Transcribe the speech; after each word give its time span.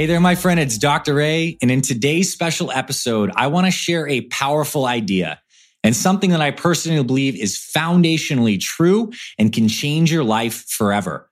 Hey 0.00 0.06
there, 0.06 0.18
my 0.18 0.34
friend. 0.34 0.58
It's 0.58 0.78
Dr. 0.78 1.20
A. 1.20 1.58
And 1.60 1.70
in 1.70 1.82
today's 1.82 2.32
special 2.32 2.72
episode, 2.72 3.30
I 3.36 3.48
want 3.48 3.66
to 3.66 3.70
share 3.70 4.08
a 4.08 4.22
powerful 4.22 4.86
idea 4.86 5.42
and 5.84 5.94
something 5.94 6.30
that 6.30 6.40
I 6.40 6.52
personally 6.52 7.04
believe 7.04 7.36
is 7.36 7.58
foundationally 7.58 8.58
true 8.58 9.12
and 9.38 9.52
can 9.52 9.68
change 9.68 10.10
your 10.10 10.24
life 10.24 10.64
forever. 10.70 11.28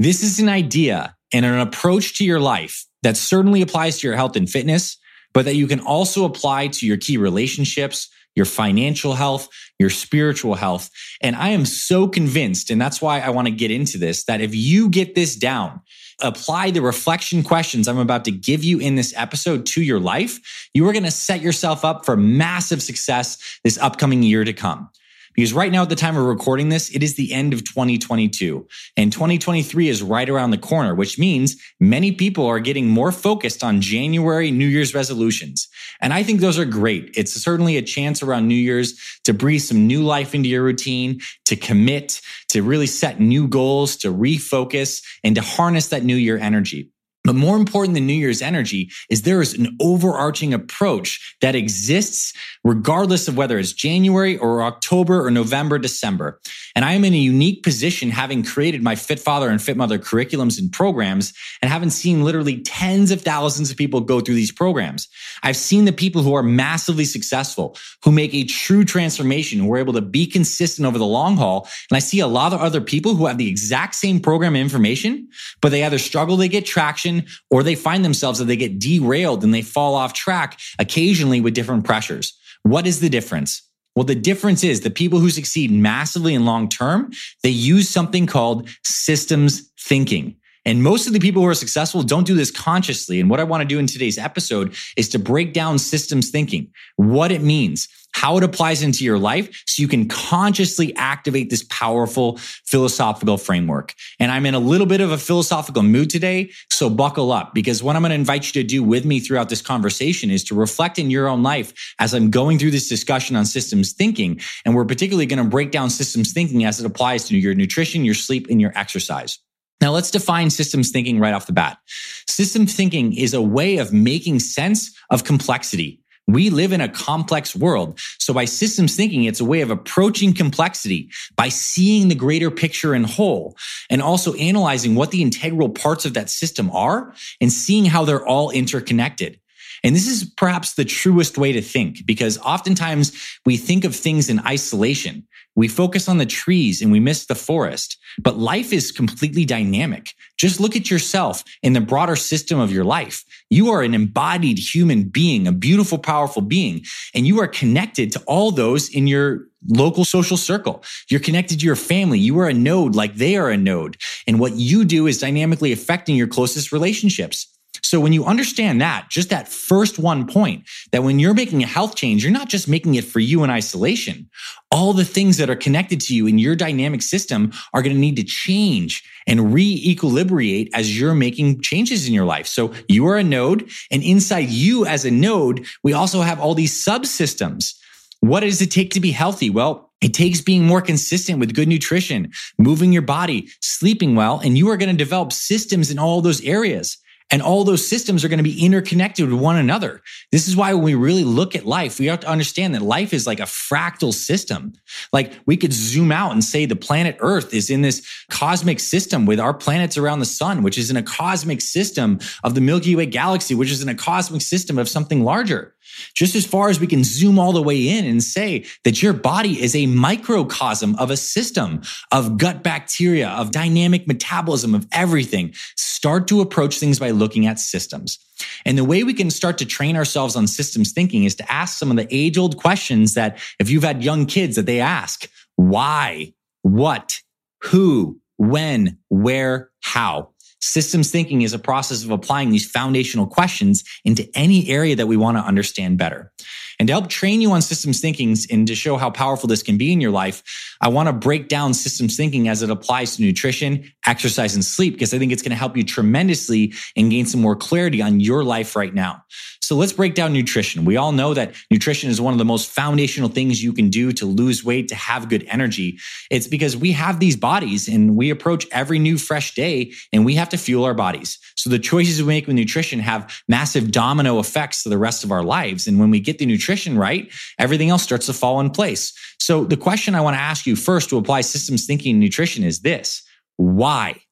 This 0.00 0.24
is 0.24 0.40
an 0.40 0.48
idea 0.48 1.14
and 1.32 1.46
an 1.46 1.60
approach 1.60 2.18
to 2.18 2.24
your 2.24 2.40
life 2.40 2.84
that 3.04 3.16
certainly 3.16 3.62
applies 3.62 4.00
to 4.00 4.08
your 4.08 4.16
health 4.16 4.34
and 4.34 4.50
fitness, 4.50 4.96
but 5.32 5.44
that 5.44 5.54
you 5.54 5.68
can 5.68 5.78
also 5.78 6.24
apply 6.24 6.66
to 6.66 6.86
your 6.86 6.96
key 6.96 7.18
relationships, 7.18 8.10
your 8.34 8.46
financial 8.46 9.14
health, 9.14 9.48
your 9.78 9.90
spiritual 9.90 10.56
health. 10.56 10.90
And 11.22 11.36
I 11.36 11.50
am 11.50 11.64
so 11.64 12.08
convinced, 12.08 12.68
and 12.70 12.80
that's 12.80 13.00
why 13.00 13.20
I 13.20 13.30
want 13.30 13.46
to 13.46 13.54
get 13.54 13.70
into 13.70 13.96
this, 13.96 14.24
that 14.24 14.40
if 14.40 14.56
you 14.56 14.88
get 14.88 15.14
this 15.14 15.36
down, 15.36 15.82
apply 16.20 16.70
the 16.70 16.82
reflection 16.82 17.42
questions 17.42 17.86
I'm 17.88 17.98
about 17.98 18.24
to 18.24 18.30
give 18.30 18.64
you 18.64 18.78
in 18.78 18.96
this 18.96 19.14
episode 19.16 19.66
to 19.66 19.82
your 19.82 20.00
life, 20.00 20.68
you 20.74 20.86
are 20.88 20.92
going 20.92 21.04
to 21.04 21.10
set 21.10 21.40
yourself 21.40 21.84
up 21.84 22.04
for 22.04 22.16
massive 22.16 22.82
success 22.82 23.58
this 23.64 23.78
upcoming 23.78 24.22
year 24.22 24.44
to 24.44 24.52
come. 24.52 24.90
Because 25.38 25.52
right 25.52 25.70
now, 25.70 25.82
at 25.82 25.88
the 25.88 25.94
time 25.94 26.16
of 26.16 26.24
recording 26.24 26.68
this, 26.68 26.90
it 26.90 27.00
is 27.00 27.14
the 27.14 27.32
end 27.32 27.52
of 27.52 27.62
2022 27.62 28.66
and 28.96 29.12
2023 29.12 29.88
is 29.88 30.02
right 30.02 30.28
around 30.28 30.50
the 30.50 30.58
corner, 30.58 30.96
which 30.96 31.16
means 31.16 31.54
many 31.78 32.10
people 32.10 32.44
are 32.44 32.58
getting 32.58 32.88
more 32.88 33.12
focused 33.12 33.62
on 33.62 33.80
January 33.80 34.50
New 34.50 34.66
Year's 34.66 34.96
resolutions. 34.96 35.68
And 36.00 36.12
I 36.12 36.24
think 36.24 36.40
those 36.40 36.58
are 36.58 36.64
great. 36.64 37.12
It's 37.14 37.34
certainly 37.34 37.76
a 37.76 37.82
chance 37.82 38.20
around 38.20 38.48
New 38.48 38.56
Year's 38.56 38.98
to 39.26 39.32
breathe 39.32 39.62
some 39.62 39.86
new 39.86 40.02
life 40.02 40.34
into 40.34 40.48
your 40.48 40.64
routine, 40.64 41.20
to 41.44 41.54
commit, 41.54 42.20
to 42.48 42.64
really 42.64 42.88
set 42.88 43.20
new 43.20 43.46
goals, 43.46 43.94
to 43.98 44.12
refocus 44.12 45.04
and 45.22 45.36
to 45.36 45.40
harness 45.40 45.90
that 45.90 46.02
new 46.02 46.16
year 46.16 46.36
energy. 46.36 46.90
But 47.28 47.34
more 47.34 47.58
important 47.58 47.92
than 47.92 48.06
New 48.06 48.14
Year's 48.14 48.40
energy 48.40 48.90
is 49.10 49.20
there 49.20 49.42
is 49.42 49.52
an 49.52 49.76
overarching 49.82 50.54
approach 50.54 51.36
that 51.42 51.54
exists 51.54 52.32
regardless 52.64 53.28
of 53.28 53.36
whether 53.36 53.58
it's 53.58 53.74
January 53.74 54.38
or 54.38 54.62
October 54.62 55.26
or 55.26 55.30
November, 55.30 55.78
December. 55.78 56.40
And 56.74 56.86
I 56.86 56.94
am 56.94 57.04
in 57.04 57.12
a 57.12 57.18
unique 57.18 57.62
position 57.62 58.08
having 58.08 58.42
created 58.42 58.82
my 58.82 58.94
Fit 58.94 59.20
Father 59.20 59.50
and 59.50 59.60
Fit 59.60 59.76
Mother 59.76 59.98
curriculums 59.98 60.58
and 60.58 60.72
programs 60.72 61.34
and 61.60 61.70
having 61.70 61.90
seen 61.90 62.24
literally 62.24 62.62
tens 62.62 63.10
of 63.10 63.20
thousands 63.20 63.70
of 63.70 63.76
people 63.76 64.00
go 64.00 64.20
through 64.20 64.36
these 64.36 64.52
programs. 64.52 65.06
I've 65.42 65.56
seen 65.56 65.84
the 65.84 65.92
people 65.92 66.22
who 66.22 66.32
are 66.32 66.42
massively 66.42 67.04
successful, 67.04 67.76
who 68.04 68.10
make 68.10 68.32
a 68.32 68.44
true 68.44 68.86
transformation, 68.86 69.58
who 69.58 69.74
are 69.74 69.78
able 69.78 69.92
to 69.92 70.00
be 70.00 70.24
consistent 70.26 70.86
over 70.86 70.96
the 70.96 71.04
long 71.04 71.36
haul. 71.36 71.68
And 71.90 71.96
I 71.96 72.00
see 72.00 72.20
a 72.20 72.26
lot 72.26 72.54
of 72.54 72.60
other 72.62 72.80
people 72.80 73.16
who 73.16 73.26
have 73.26 73.36
the 73.36 73.50
exact 73.50 73.96
same 73.96 74.18
program 74.18 74.56
information, 74.56 75.28
but 75.60 75.72
they 75.72 75.84
either 75.84 75.98
struggle 75.98 76.38
to 76.38 76.48
get 76.48 76.64
traction 76.64 77.17
or 77.50 77.62
they 77.62 77.74
find 77.74 78.04
themselves 78.04 78.38
that 78.38 78.46
they 78.46 78.56
get 78.56 78.78
derailed 78.78 79.44
and 79.44 79.54
they 79.54 79.62
fall 79.62 79.94
off 79.94 80.12
track 80.12 80.58
occasionally 80.78 81.40
with 81.40 81.54
different 81.54 81.84
pressures. 81.84 82.36
What 82.62 82.86
is 82.86 83.00
the 83.00 83.08
difference? 83.08 83.62
Well, 83.94 84.04
the 84.04 84.14
difference 84.14 84.62
is 84.62 84.82
the 84.82 84.90
people 84.90 85.18
who 85.18 85.30
succeed 85.30 85.72
massively 85.72 86.34
and 86.34 86.46
long 86.46 86.68
term, 86.68 87.10
they 87.42 87.50
use 87.50 87.88
something 87.88 88.26
called 88.26 88.68
systems 88.84 89.72
thinking. 89.80 90.36
And 90.64 90.82
most 90.82 91.06
of 91.06 91.12
the 91.12 91.20
people 91.20 91.42
who 91.42 91.48
are 91.48 91.54
successful 91.54 92.02
don't 92.02 92.26
do 92.26 92.34
this 92.34 92.50
consciously. 92.50 93.20
And 93.20 93.30
what 93.30 93.40
I 93.40 93.44
want 93.44 93.62
to 93.62 93.66
do 93.66 93.78
in 93.78 93.86
today's 93.86 94.18
episode 94.18 94.74
is 94.96 95.08
to 95.10 95.18
break 95.18 95.52
down 95.52 95.78
systems 95.78 96.30
thinking, 96.30 96.70
what 96.96 97.32
it 97.32 97.42
means, 97.42 97.88
how 98.12 98.36
it 98.36 98.42
applies 98.42 98.82
into 98.82 99.04
your 99.04 99.18
life 99.18 99.62
so 99.66 99.80
you 99.80 99.88
can 99.88 100.08
consciously 100.08 100.94
activate 100.96 101.50
this 101.50 101.62
powerful 101.64 102.36
philosophical 102.66 103.38
framework. 103.38 103.94
And 104.18 104.32
I'm 104.32 104.46
in 104.46 104.54
a 104.54 104.58
little 104.58 104.86
bit 104.86 105.00
of 105.00 105.12
a 105.12 105.18
philosophical 105.18 105.82
mood 105.82 106.10
today. 106.10 106.50
So 106.70 106.90
buckle 106.90 107.30
up 107.32 107.54
because 107.54 107.82
what 107.82 107.96
I'm 107.96 108.02
going 108.02 108.10
to 108.10 108.16
invite 108.16 108.46
you 108.46 108.60
to 108.60 108.66
do 108.66 108.82
with 108.82 109.04
me 109.04 109.20
throughout 109.20 109.48
this 109.48 109.62
conversation 109.62 110.30
is 110.30 110.42
to 110.44 110.54
reflect 110.54 110.98
in 110.98 111.10
your 111.10 111.28
own 111.28 111.42
life 111.42 111.94
as 111.98 112.12
I'm 112.12 112.30
going 112.30 112.58
through 112.58 112.72
this 112.72 112.88
discussion 112.88 113.36
on 113.36 113.44
systems 113.44 113.92
thinking. 113.92 114.40
And 114.64 114.74
we're 114.74 114.84
particularly 114.84 115.26
going 115.26 115.42
to 115.42 115.48
break 115.48 115.70
down 115.70 115.90
systems 115.90 116.32
thinking 116.32 116.64
as 116.64 116.80
it 116.80 116.86
applies 116.86 117.24
to 117.26 117.36
your 117.36 117.54
nutrition, 117.54 118.04
your 118.04 118.14
sleep, 118.14 118.48
and 118.50 118.60
your 118.60 118.72
exercise. 118.74 119.38
Now 119.80 119.92
let's 119.92 120.10
define 120.10 120.50
systems 120.50 120.90
thinking 120.90 121.20
right 121.20 121.34
off 121.34 121.46
the 121.46 121.52
bat. 121.52 121.78
Systems 122.26 122.74
thinking 122.74 123.12
is 123.12 123.34
a 123.34 123.42
way 123.42 123.78
of 123.78 123.92
making 123.92 124.40
sense 124.40 124.96
of 125.10 125.24
complexity. 125.24 126.00
We 126.26 126.50
live 126.50 126.72
in 126.72 126.82
a 126.82 126.90
complex 126.90 127.56
world. 127.56 127.98
So 128.18 128.34
by 128.34 128.44
systems 128.44 128.94
thinking, 128.94 129.24
it's 129.24 129.40
a 129.40 129.46
way 129.46 129.62
of 129.62 129.70
approaching 129.70 130.34
complexity 130.34 131.10
by 131.36 131.48
seeing 131.48 132.08
the 132.08 132.14
greater 132.14 132.50
picture 132.50 132.94
in 132.94 133.04
whole 133.04 133.56
and 133.88 134.02
also 134.02 134.34
analyzing 134.34 134.94
what 134.94 135.10
the 135.10 135.22
integral 135.22 135.70
parts 135.70 136.04
of 136.04 136.12
that 136.14 136.28
system 136.28 136.70
are 136.70 137.14
and 137.40 137.50
seeing 137.50 137.86
how 137.86 138.04
they're 138.04 138.26
all 138.26 138.50
interconnected. 138.50 139.40
And 139.84 139.94
this 139.94 140.08
is 140.08 140.24
perhaps 140.36 140.74
the 140.74 140.84
truest 140.84 141.38
way 141.38 141.52
to 141.52 141.62
think 141.62 142.06
because 142.06 142.38
oftentimes 142.38 143.12
we 143.46 143.56
think 143.56 143.84
of 143.84 143.94
things 143.94 144.28
in 144.28 144.40
isolation. 144.40 145.26
We 145.54 145.66
focus 145.66 146.08
on 146.08 146.18
the 146.18 146.26
trees 146.26 146.80
and 146.80 146.92
we 146.92 147.00
miss 147.00 147.26
the 147.26 147.34
forest. 147.34 147.98
But 148.22 148.38
life 148.38 148.72
is 148.72 148.92
completely 148.92 149.44
dynamic. 149.44 150.14
Just 150.36 150.60
look 150.60 150.76
at 150.76 150.88
yourself 150.88 151.42
in 151.64 151.72
the 151.72 151.80
broader 151.80 152.14
system 152.14 152.60
of 152.60 152.70
your 152.70 152.84
life. 152.84 153.24
You 153.50 153.70
are 153.70 153.82
an 153.82 153.92
embodied 153.92 154.58
human 154.58 155.04
being, 155.04 155.48
a 155.48 155.52
beautiful, 155.52 155.98
powerful 155.98 156.42
being, 156.42 156.84
and 157.12 157.26
you 157.26 157.40
are 157.40 157.48
connected 157.48 158.12
to 158.12 158.22
all 158.26 158.52
those 158.52 158.88
in 158.88 159.08
your 159.08 159.48
local 159.66 160.04
social 160.04 160.36
circle. 160.36 160.84
You're 161.10 161.18
connected 161.18 161.58
to 161.58 161.66
your 161.66 161.76
family. 161.76 162.20
You 162.20 162.38
are 162.38 162.48
a 162.48 162.54
node 162.54 162.94
like 162.94 163.16
they 163.16 163.36
are 163.36 163.50
a 163.50 163.56
node. 163.56 163.96
And 164.28 164.38
what 164.38 164.54
you 164.54 164.84
do 164.84 165.08
is 165.08 165.18
dynamically 165.18 165.72
affecting 165.72 166.14
your 166.14 166.28
closest 166.28 166.70
relationships. 166.70 167.57
So 167.82 168.00
when 168.00 168.12
you 168.12 168.24
understand 168.24 168.80
that, 168.80 169.08
just 169.10 169.30
that 169.30 169.48
first 169.48 169.98
one 169.98 170.26
point, 170.26 170.68
that 170.92 171.02
when 171.02 171.18
you're 171.18 171.34
making 171.34 171.62
a 171.62 171.66
health 171.66 171.94
change, 171.94 172.22
you're 172.22 172.32
not 172.32 172.48
just 172.48 172.68
making 172.68 172.94
it 172.94 173.04
for 173.04 173.20
you 173.20 173.44
in 173.44 173.50
isolation. 173.50 174.28
All 174.70 174.92
the 174.92 175.04
things 175.04 175.36
that 175.38 175.50
are 175.50 175.56
connected 175.56 176.00
to 176.02 176.14
you 176.14 176.26
in 176.26 176.38
your 176.38 176.54
dynamic 176.54 177.02
system 177.02 177.52
are 177.72 177.82
going 177.82 177.94
to 177.94 178.00
need 178.00 178.16
to 178.16 178.24
change 178.24 179.02
and 179.26 179.52
re-equilibrate 179.52 180.70
as 180.74 180.98
you're 180.98 181.14
making 181.14 181.60
changes 181.62 182.06
in 182.06 182.14
your 182.14 182.24
life. 182.24 182.46
So 182.46 182.72
you 182.88 183.06
are 183.06 183.16
a 183.16 183.24
node 183.24 183.70
and 183.90 184.02
inside 184.02 184.48
you 184.48 184.86
as 184.86 185.04
a 185.04 185.10
node, 185.10 185.66
we 185.82 185.92
also 185.92 186.20
have 186.20 186.40
all 186.40 186.54
these 186.54 186.84
subsystems. 186.84 187.74
What 188.20 188.40
does 188.40 188.60
it 188.60 188.70
take 188.70 188.90
to 188.92 189.00
be 189.00 189.12
healthy? 189.12 189.48
Well, 189.48 189.90
it 190.00 190.14
takes 190.14 190.40
being 190.40 190.64
more 190.64 190.80
consistent 190.80 191.40
with 191.40 191.54
good 191.54 191.68
nutrition, 191.68 192.32
moving 192.56 192.92
your 192.92 193.02
body, 193.02 193.48
sleeping 193.60 194.14
well, 194.14 194.38
and 194.38 194.56
you 194.56 194.68
are 194.70 194.76
going 194.76 194.90
to 194.90 195.04
develop 195.04 195.32
systems 195.32 195.90
in 195.90 195.98
all 195.98 196.20
those 196.20 196.40
areas. 196.42 196.98
And 197.30 197.42
all 197.42 197.64
those 197.64 197.86
systems 197.86 198.24
are 198.24 198.28
going 198.28 198.38
to 198.38 198.42
be 198.42 198.64
interconnected 198.64 199.30
with 199.30 199.38
one 199.38 199.56
another. 199.56 200.02
This 200.32 200.48
is 200.48 200.56
why 200.56 200.72
when 200.72 200.82
we 200.82 200.94
really 200.94 201.24
look 201.24 201.54
at 201.54 201.66
life, 201.66 201.98
we 201.98 202.06
have 202.06 202.20
to 202.20 202.28
understand 202.28 202.74
that 202.74 202.82
life 202.82 203.12
is 203.12 203.26
like 203.26 203.40
a 203.40 203.44
fractal 203.44 204.14
system. 204.14 204.72
Like 205.12 205.34
we 205.44 205.56
could 205.56 205.72
zoom 205.72 206.10
out 206.10 206.32
and 206.32 206.42
say 206.42 206.64
the 206.64 206.76
planet 206.76 207.16
Earth 207.20 207.52
is 207.52 207.68
in 207.68 207.82
this 207.82 208.06
cosmic 208.30 208.80
system 208.80 209.26
with 209.26 209.40
our 209.40 209.52
planets 209.52 209.98
around 209.98 210.20
the 210.20 210.26
sun, 210.26 210.62
which 210.62 210.78
is 210.78 210.90
in 210.90 210.96
a 210.96 211.02
cosmic 211.02 211.60
system 211.60 212.18
of 212.44 212.54
the 212.54 212.62
Milky 212.62 212.96
Way 212.96 213.06
galaxy, 213.06 213.54
which 213.54 213.70
is 213.70 213.82
in 213.82 213.88
a 213.88 213.94
cosmic 213.94 214.40
system 214.40 214.78
of 214.78 214.88
something 214.88 215.22
larger. 215.22 215.74
Just 216.14 216.34
as 216.34 216.46
far 216.46 216.68
as 216.68 216.80
we 216.80 216.86
can 216.86 217.04
zoom 217.04 217.38
all 217.38 217.52
the 217.52 217.62
way 217.62 217.88
in 217.88 218.04
and 218.04 218.22
say 218.22 218.64
that 218.84 219.02
your 219.02 219.12
body 219.12 219.60
is 219.62 219.74
a 219.74 219.86
microcosm 219.86 220.94
of 220.96 221.10
a 221.10 221.16
system 221.16 221.82
of 222.12 222.38
gut 222.38 222.62
bacteria, 222.62 223.28
of 223.28 223.50
dynamic 223.50 224.06
metabolism, 224.06 224.74
of 224.74 224.86
everything. 224.92 225.52
Start 225.76 226.28
to 226.28 226.40
approach 226.40 226.78
things 226.78 226.98
by 226.98 227.10
looking 227.10 227.46
at 227.46 227.58
systems. 227.58 228.18
And 228.64 228.78
the 228.78 228.84
way 228.84 229.04
we 229.04 229.14
can 229.14 229.30
start 229.30 229.58
to 229.58 229.66
train 229.66 229.96
ourselves 229.96 230.36
on 230.36 230.46
systems 230.46 230.92
thinking 230.92 231.24
is 231.24 231.34
to 231.36 231.52
ask 231.52 231.78
some 231.78 231.90
of 231.90 231.96
the 231.96 232.06
age 232.14 232.38
old 232.38 232.56
questions 232.56 233.14
that 233.14 233.38
if 233.58 233.68
you've 233.70 233.82
had 233.82 234.04
young 234.04 234.26
kids 234.26 234.56
that 234.56 234.66
they 234.66 234.80
ask, 234.80 235.28
why, 235.56 236.32
what, 236.62 237.20
who, 237.64 238.20
when, 238.36 238.98
where, 239.08 239.70
how. 239.82 240.30
Systems 240.60 241.10
thinking 241.10 241.42
is 241.42 241.52
a 241.52 241.58
process 241.58 242.04
of 242.04 242.10
applying 242.10 242.50
these 242.50 242.68
foundational 242.68 243.26
questions 243.26 243.84
into 244.04 244.28
any 244.34 244.68
area 244.68 244.96
that 244.96 245.06
we 245.06 245.16
want 245.16 245.36
to 245.36 245.42
understand 245.42 245.98
better. 245.98 246.32
And 246.78 246.86
to 246.88 246.92
help 246.92 247.08
train 247.08 247.40
you 247.40 247.52
on 247.52 247.62
systems 247.62 248.00
thinking 248.00 248.36
and 248.50 248.66
to 248.66 248.74
show 248.74 248.96
how 248.96 249.10
powerful 249.10 249.48
this 249.48 249.62
can 249.62 249.78
be 249.78 249.92
in 249.92 250.00
your 250.00 250.10
life, 250.10 250.42
I 250.80 250.88
want 250.88 251.08
to 251.08 251.12
break 251.12 251.48
down 251.48 251.74
systems 251.74 252.16
thinking 252.16 252.48
as 252.48 252.62
it 252.62 252.70
applies 252.70 253.16
to 253.16 253.22
nutrition, 253.22 253.92
exercise, 254.06 254.54
and 254.54 254.64
sleep, 254.64 254.94
because 254.94 255.12
I 255.12 255.18
think 255.18 255.32
it's 255.32 255.42
going 255.42 255.50
to 255.50 255.56
help 255.56 255.76
you 255.76 255.84
tremendously 255.84 256.72
and 256.96 257.10
gain 257.10 257.26
some 257.26 257.40
more 257.40 257.56
clarity 257.56 258.00
on 258.00 258.20
your 258.20 258.44
life 258.44 258.76
right 258.76 258.94
now. 258.94 259.22
So 259.68 259.76
let's 259.76 259.92
break 259.92 260.14
down 260.14 260.32
nutrition. 260.32 260.86
We 260.86 260.96
all 260.96 261.12
know 261.12 261.34
that 261.34 261.54
nutrition 261.70 262.08
is 262.08 262.22
one 262.22 262.32
of 262.32 262.38
the 262.38 262.44
most 262.46 262.70
foundational 262.70 263.28
things 263.28 263.62
you 263.62 263.74
can 263.74 263.90
do 263.90 264.12
to 264.12 264.24
lose 264.24 264.64
weight, 264.64 264.88
to 264.88 264.94
have 264.94 265.28
good 265.28 265.44
energy. 265.46 265.98
It's 266.30 266.46
because 266.46 266.74
we 266.74 266.92
have 266.92 267.20
these 267.20 267.36
bodies 267.36 267.86
and 267.86 268.16
we 268.16 268.30
approach 268.30 268.66
every 268.72 268.98
new 268.98 269.18
fresh 269.18 269.54
day 269.54 269.92
and 270.10 270.24
we 270.24 270.36
have 270.36 270.48
to 270.48 270.56
fuel 270.56 270.86
our 270.86 270.94
bodies. 270.94 271.38
So 271.56 271.68
the 271.68 271.78
choices 271.78 272.22
we 272.22 272.28
make 272.28 272.46
with 272.46 272.56
nutrition 272.56 272.98
have 273.00 273.42
massive 273.46 273.90
domino 273.90 274.38
effects 274.38 274.84
to 274.84 274.88
the 274.88 274.96
rest 274.96 275.22
of 275.22 275.30
our 275.30 275.42
lives. 275.42 275.86
And 275.86 275.98
when 275.98 276.08
we 276.08 276.18
get 276.18 276.38
the 276.38 276.46
nutrition 276.46 276.96
right, 276.96 277.30
everything 277.58 277.90
else 277.90 278.02
starts 278.02 278.24
to 278.24 278.32
fall 278.32 278.60
in 278.60 278.70
place. 278.70 279.12
So 279.38 279.64
the 279.64 279.76
question 279.76 280.14
I 280.14 280.22
want 280.22 280.34
to 280.34 280.40
ask 280.40 280.64
you 280.64 280.76
first 280.76 281.10
to 281.10 281.18
apply 281.18 281.42
systems 281.42 281.84
thinking 281.84 282.14
in 282.14 282.20
nutrition 282.20 282.64
is 282.64 282.80
this. 282.80 283.22
Why? 283.58 284.22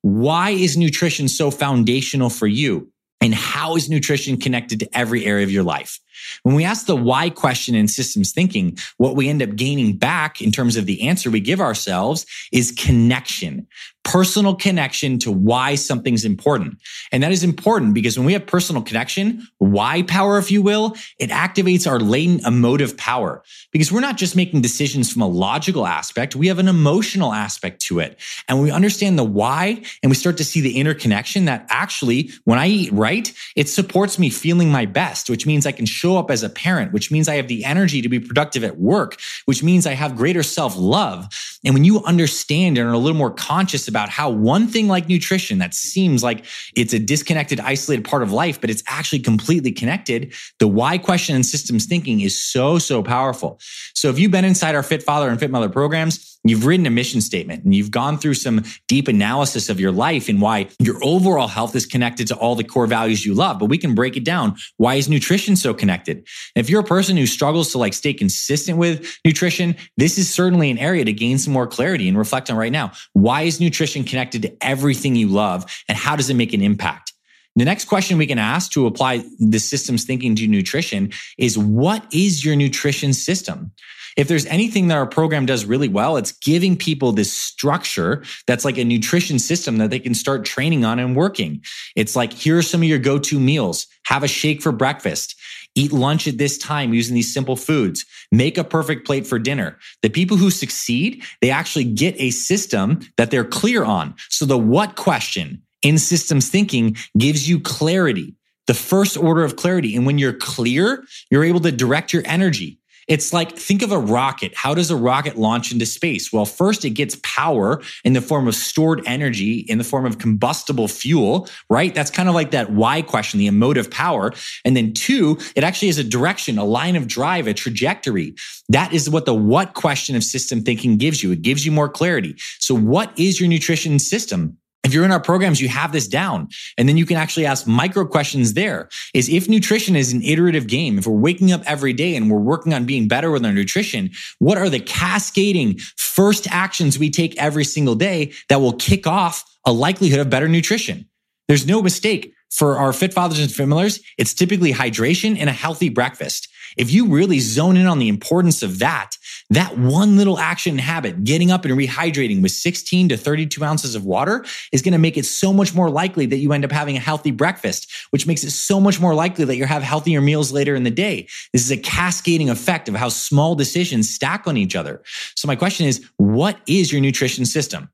Why 0.00 0.52
is 0.52 0.78
nutrition 0.78 1.28
so 1.28 1.50
foundational 1.50 2.30
for 2.30 2.46
you? 2.46 2.90
And 3.20 3.34
how 3.34 3.76
is 3.76 3.88
nutrition 3.88 4.36
connected 4.36 4.80
to 4.80 4.96
every 4.96 5.24
area 5.24 5.44
of 5.44 5.50
your 5.50 5.62
life? 5.62 5.98
When 6.42 6.54
we 6.54 6.64
ask 6.64 6.86
the 6.86 6.96
why 6.96 7.30
question 7.30 7.74
in 7.74 7.88
systems 7.88 8.32
thinking, 8.32 8.78
what 8.98 9.16
we 9.16 9.28
end 9.28 9.42
up 9.42 9.56
gaining 9.56 9.96
back 9.96 10.40
in 10.40 10.52
terms 10.52 10.76
of 10.76 10.86
the 10.86 11.08
answer 11.08 11.30
we 11.30 11.40
give 11.40 11.60
ourselves 11.60 12.26
is 12.52 12.72
connection, 12.72 13.66
personal 14.06 14.54
connection 14.54 15.18
to 15.18 15.32
why 15.32 15.74
something's 15.74 16.24
important. 16.24 16.78
And 17.10 17.24
that 17.24 17.32
is 17.32 17.42
important 17.42 17.92
because 17.92 18.16
when 18.16 18.24
we 18.24 18.34
have 18.34 18.46
personal 18.46 18.80
connection, 18.80 19.46
why 19.58 20.02
power, 20.02 20.38
if 20.38 20.48
you 20.48 20.62
will, 20.62 20.96
it 21.18 21.30
activates 21.30 21.90
our 21.90 21.98
latent 21.98 22.46
emotive 22.46 22.96
power 22.96 23.42
because 23.72 23.90
we're 23.90 24.00
not 24.00 24.16
just 24.16 24.36
making 24.36 24.60
decisions 24.60 25.12
from 25.12 25.22
a 25.22 25.26
logical 25.26 25.88
aspect. 25.88 26.36
We 26.36 26.46
have 26.46 26.60
an 26.60 26.68
emotional 26.68 27.32
aspect 27.32 27.80
to 27.86 27.98
it. 27.98 28.20
And 28.46 28.62
we 28.62 28.70
understand 28.70 29.18
the 29.18 29.24
why 29.24 29.82
and 30.04 30.08
we 30.10 30.14
start 30.14 30.36
to 30.36 30.44
see 30.44 30.60
the 30.60 30.78
interconnection 30.78 31.46
that 31.46 31.66
actually 31.68 32.30
when 32.44 32.60
I 32.60 32.68
eat 32.68 32.92
right, 32.92 33.32
it 33.56 33.68
supports 33.68 34.20
me 34.20 34.30
feeling 34.30 34.70
my 34.70 34.86
best, 34.86 35.28
which 35.28 35.46
means 35.46 35.66
I 35.66 35.72
can 35.72 35.84
show 35.84 36.16
up 36.16 36.30
as 36.30 36.44
a 36.44 36.48
parent, 36.48 36.92
which 36.92 37.10
means 37.10 37.28
I 37.28 37.34
have 37.34 37.48
the 37.48 37.64
energy 37.64 38.02
to 38.02 38.08
be 38.08 38.20
productive 38.20 38.62
at 38.62 38.78
work, 38.78 39.18
which 39.46 39.64
means 39.64 39.84
I 39.84 39.94
have 39.94 40.14
greater 40.14 40.44
self 40.44 40.76
love. 40.76 41.28
And 41.64 41.74
when 41.74 41.82
you 41.82 42.04
understand 42.04 42.78
and 42.78 42.88
are 42.88 42.92
a 42.92 42.98
little 42.98 43.18
more 43.18 43.32
conscious 43.32 43.88
about 43.88 43.95
how 43.96 44.30
one 44.30 44.66
thing 44.66 44.88
like 44.88 45.08
nutrition 45.08 45.58
that 45.58 45.74
seems 45.74 46.22
like 46.22 46.44
it's 46.74 46.92
a 46.92 46.98
disconnected, 46.98 47.60
isolated 47.60 48.04
part 48.04 48.22
of 48.22 48.32
life, 48.32 48.60
but 48.60 48.70
it's 48.70 48.82
actually 48.86 49.18
completely 49.18 49.72
connected, 49.72 50.34
the 50.58 50.68
why 50.68 50.98
question 50.98 51.34
and 51.34 51.44
systems 51.44 51.86
thinking 51.86 52.20
is 52.20 52.42
so, 52.42 52.78
so 52.78 53.02
powerful. 53.02 53.58
So 53.94 54.10
if 54.10 54.18
you've 54.18 54.30
been 54.30 54.44
inside 54.44 54.74
our 54.74 54.82
Fit 54.82 55.02
Father 55.02 55.28
and 55.28 55.40
Fit 55.40 55.50
Mother 55.50 55.68
programs, 55.68 56.35
You've 56.48 56.66
written 56.66 56.86
a 56.86 56.90
mission 56.90 57.20
statement 57.20 57.64
and 57.64 57.74
you've 57.74 57.90
gone 57.90 58.18
through 58.18 58.34
some 58.34 58.64
deep 58.88 59.08
analysis 59.08 59.68
of 59.68 59.80
your 59.80 59.92
life 59.92 60.28
and 60.28 60.40
why 60.40 60.68
your 60.78 61.02
overall 61.02 61.48
health 61.48 61.74
is 61.74 61.86
connected 61.86 62.26
to 62.28 62.36
all 62.36 62.54
the 62.54 62.64
core 62.64 62.86
values 62.86 63.24
you 63.24 63.34
love. 63.34 63.58
But 63.58 63.66
we 63.66 63.78
can 63.78 63.94
break 63.94 64.16
it 64.16 64.24
down. 64.24 64.56
Why 64.76 64.94
is 64.94 65.08
nutrition 65.08 65.56
so 65.56 65.74
connected? 65.74 66.26
If 66.54 66.70
you're 66.70 66.80
a 66.80 66.84
person 66.84 67.16
who 67.16 67.26
struggles 67.26 67.72
to 67.72 67.78
like 67.78 67.94
stay 67.94 68.12
consistent 68.12 68.78
with 68.78 69.18
nutrition, 69.24 69.76
this 69.96 70.18
is 70.18 70.32
certainly 70.32 70.70
an 70.70 70.78
area 70.78 71.04
to 71.04 71.12
gain 71.12 71.38
some 71.38 71.52
more 71.52 71.66
clarity 71.66 72.08
and 72.08 72.18
reflect 72.18 72.50
on 72.50 72.56
right 72.56 72.72
now. 72.72 72.92
Why 73.12 73.42
is 73.42 73.60
nutrition 73.60 74.04
connected 74.04 74.42
to 74.42 74.56
everything 74.60 75.16
you 75.16 75.28
love 75.28 75.64
and 75.88 75.96
how 75.96 76.16
does 76.16 76.30
it 76.30 76.34
make 76.34 76.52
an 76.52 76.62
impact? 76.62 77.12
The 77.56 77.64
next 77.64 77.86
question 77.86 78.18
we 78.18 78.26
can 78.26 78.38
ask 78.38 78.70
to 78.72 78.86
apply 78.86 79.24
the 79.38 79.58
systems 79.58 80.04
thinking 80.04 80.36
to 80.36 80.46
nutrition 80.46 81.10
is 81.38 81.56
what 81.56 82.04
is 82.12 82.44
your 82.44 82.54
nutrition 82.54 83.14
system? 83.14 83.72
If 84.16 84.28
there's 84.28 84.46
anything 84.46 84.88
that 84.88 84.96
our 84.96 85.06
program 85.06 85.44
does 85.46 85.66
really 85.66 85.88
well, 85.88 86.16
it's 86.16 86.32
giving 86.32 86.76
people 86.76 87.12
this 87.12 87.32
structure 87.32 88.24
that's 88.46 88.64
like 88.64 88.78
a 88.78 88.84
nutrition 88.84 89.38
system 89.38 89.76
that 89.78 89.90
they 89.90 89.98
can 89.98 90.14
start 90.14 90.44
training 90.44 90.84
on 90.84 90.98
and 90.98 91.14
working. 91.14 91.62
It's 91.94 92.16
like, 92.16 92.32
here 92.32 92.56
are 92.56 92.62
some 92.62 92.82
of 92.82 92.88
your 92.88 92.98
go 92.98 93.18
to 93.18 93.38
meals. 93.38 93.86
Have 94.06 94.22
a 94.22 94.28
shake 94.28 94.62
for 94.62 94.72
breakfast. 94.72 95.38
Eat 95.74 95.92
lunch 95.92 96.26
at 96.26 96.38
this 96.38 96.56
time 96.56 96.94
using 96.94 97.14
these 97.14 97.32
simple 97.32 97.56
foods. 97.56 98.06
Make 98.32 98.56
a 98.56 98.64
perfect 98.64 99.06
plate 99.06 99.26
for 99.26 99.38
dinner. 99.38 99.76
The 100.00 100.08
people 100.08 100.38
who 100.38 100.50
succeed, 100.50 101.22
they 101.42 101.50
actually 101.50 101.84
get 101.84 102.14
a 102.18 102.30
system 102.30 103.00
that 103.18 103.30
they're 103.30 103.44
clear 103.44 103.84
on. 103.84 104.14
So 104.30 104.46
the 104.46 104.56
what 104.56 104.96
question 104.96 105.62
in 105.82 105.98
systems 105.98 106.48
thinking 106.48 106.96
gives 107.18 107.46
you 107.46 107.60
clarity 107.60 108.34
the 108.66 108.74
first 108.74 109.16
order 109.16 109.44
of 109.44 109.56
clarity. 109.56 109.94
And 109.94 110.06
when 110.06 110.18
you're 110.18 110.32
clear, 110.32 111.04
you're 111.30 111.44
able 111.44 111.60
to 111.60 111.72
direct 111.72 112.12
your 112.12 112.22
energy. 112.24 112.78
It's 113.08 113.32
like, 113.32 113.56
think 113.56 113.82
of 113.82 113.92
a 113.92 113.98
rocket. 113.98 114.54
How 114.56 114.74
does 114.74 114.90
a 114.90 114.96
rocket 114.96 115.36
launch 115.36 115.72
into 115.72 115.86
space? 115.86 116.32
Well, 116.32 116.44
first 116.44 116.84
it 116.84 116.90
gets 116.90 117.16
power 117.22 117.80
in 118.04 118.14
the 118.14 118.20
form 118.20 118.48
of 118.48 118.54
stored 118.54 119.02
energy 119.06 119.60
in 119.68 119.78
the 119.78 119.84
form 119.84 120.04
of 120.04 120.18
combustible 120.18 120.88
fuel, 120.88 121.48
right? 121.70 121.94
That's 121.94 122.10
kind 122.10 122.28
of 122.28 122.34
like 122.34 122.50
that 122.50 122.70
why 122.70 123.02
question, 123.02 123.38
the 123.38 123.46
emotive 123.46 123.90
power. 123.90 124.32
And 124.64 124.76
then 124.76 124.92
two, 124.92 125.38
it 125.54 125.62
actually 125.62 125.88
has 125.88 125.98
a 125.98 126.04
direction, 126.04 126.58
a 126.58 126.64
line 126.64 126.96
of 126.96 127.06
drive, 127.06 127.46
a 127.46 127.54
trajectory. 127.54 128.34
That 128.68 128.92
is 128.92 129.08
what 129.08 129.26
the 129.26 129.34
what 129.34 129.74
question 129.74 130.16
of 130.16 130.24
system 130.24 130.62
thinking 130.62 130.96
gives 130.96 131.22
you. 131.22 131.32
It 131.32 131.42
gives 131.42 131.64
you 131.64 131.72
more 131.72 131.88
clarity. 131.88 132.34
So 132.58 132.74
what 132.74 133.16
is 133.18 133.40
your 133.40 133.48
nutrition 133.48 133.98
system? 133.98 134.58
If 134.86 134.94
you're 134.94 135.04
in 135.04 135.10
our 135.10 135.20
programs, 135.20 135.60
you 135.60 135.68
have 135.68 135.90
this 135.90 136.06
down. 136.06 136.48
And 136.78 136.88
then 136.88 136.96
you 136.96 137.04
can 137.04 137.16
actually 137.16 137.44
ask 137.44 137.66
micro 137.66 138.06
questions 138.06 138.52
there 138.52 138.88
is 139.14 139.28
if 139.28 139.48
nutrition 139.48 139.96
is 139.96 140.12
an 140.12 140.22
iterative 140.22 140.68
game, 140.68 140.96
if 140.96 141.08
we're 141.08 141.18
waking 141.18 141.50
up 141.50 141.62
every 141.66 141.92
day 141.92 142.14
and 142.14 142.30
we're 142.30 142.38
working 142.38 142.72
on 142.72 142.84
being 142.84 143.08
better 143.08 143.32
with 143.32 143.44
our 143.44 143.50
nutrition, 143.50 144.12
what 144.38 144.58
are 144.58 144.70
the 144.70 144.78
cascading 144.78 145.78
first 145.96 146.46
actions 146.52 147.00
we 147.00 147.10
take 147.10 147.36
every 147.36 147.64
single 147.64 147.96
day 147.96 148.32
that 148.48 148.60
will 148.60 148.74
kick 148.74 149.08
off 149.08 149.44
a 149.64 149.72
likelihood 149.72 150.20
of 150.20 150.30
better 150.30 150.46
nutrition? 150.46 151.04
There's 151.48 151.66
no 151.66 151.82
mistake 151.82 152.32
for 152.52 152.78
our 152.78 152.92
fit 152.92 153.12
fathers 153.12 153.40
and 153.40 153.68
mothers. 153.68 153.98
It's 154.18 154.34
typically 154.34 154.72
hydration 154.72 155.36
and 155.36 155.48
a 155.48 155.52
healthy 155.52 155.88
breakfast. 155.88 156.48
If 156.76 156.92
you 156.92 157.08
really 157.08 157.38
zone 157.38 157.76
in 157.76 157.86
on 157.86 157.98
the 157.98 158.08
importance 158.08 158.62
of 158.62 158.78
that, 158.80 159.16
that 159.50 159.78
one 159.78 160.16
little 160.16 160.38
action 160.38 160.78
habit, 160.78 161.24
getting 161.24 161.50
up 161.50 161.64
and 161.64 161.74
rehydrating 161.74 162.42
with 162.42 162.52
16 162.52 163.10
to 163.10 163.16
32 163.16 163.64
ounces 163.64 163.94
of 163.94 164.04
water 164.04 164.44
is 164.72 164.82
going 164.82 164.92
to 164.92 164.98
make 164.98 165.16
it 165.16 165.24
so 165.24 165.52
much 165.52 165.74
more 165.74 165.88
likely 165.88 166.26
that 166.26 166.38
you 166.38 166.52
end 166.52 166.64
up 166.64 166.72
having 166.72 166.96
a 166.96 167.00
healthy 167.00 167.30
breakfast, 167.30 167.90
which 168.10 168.26
makes 168.26 168.44
it 168.44 168.50
so 168.50 168.80
much 168.80 169.00
more 169.00 169.14
likely 169.14 169.44
that 169.44 169.56
you 169.56 169.64
have 169.64 169.82
healthier 169.82 170.20
meals 170.20 170.52
later 170.52 170.74
in 170.74 170.82
the 170.82 170.90
day. 170.90 171.28
This 171.52 171.64
is 171.64 171.70
a 171.70 171.76
cascading 171.76 172.50
effect 172.50 172.88
of 172.88 172.94
how 172.94 173.08
small 173.08 173.54
decisions 173.54 174.12
stack 174.12 174.46
on 174.46 174.56
each 174.56 174.76
other. 174.76 175.02
So 175.34 175.46
my 175.46 175.56
question 175.56 175.86
is, 175.86 176.04
what 176.16 176.58
is 176.66 176.92
your 176.92 177.00
nutrition 177.00 177.46
system? 177.46 177.90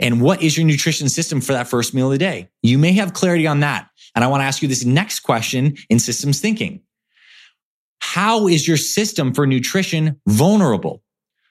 And 0.00 0.20
what 0.20 0.42
is 0.42 0.56
your 0.56 0.66
nutrition 0.66 1.08
system 1.08 1.40
for 1.40 1.52
that 1.52 1.68
first 1.68 1.94
meal 1.94 2.06
of 2.06 2.12
the 2.12 2.18
day? 2.18 2.48
You 2.62 2.78
may 2.78 2.92
have 2.92 3.12
clarity 3.12 3.46
on 3.46 3.60
that. 3.60 3.88
And 4.14 4.24
I 4.24 4.28
want 4.28 4.40
to 4.40 4.44
ask 4.44 4.62
you 4.62 4.68
this 4.68 4.84
next 4.84 5.20
question 5.20 5.76
in 5.88 5.98
systems 5.98 6.40
thinking. 6.40 6.82
How 8.04 8.46
is 8.46 8.68
your 8.68 8.76
system 8.76 9.32
for 9.32 9.46
nutrition 9.46 10.20
vulnerable? 10.28 11.02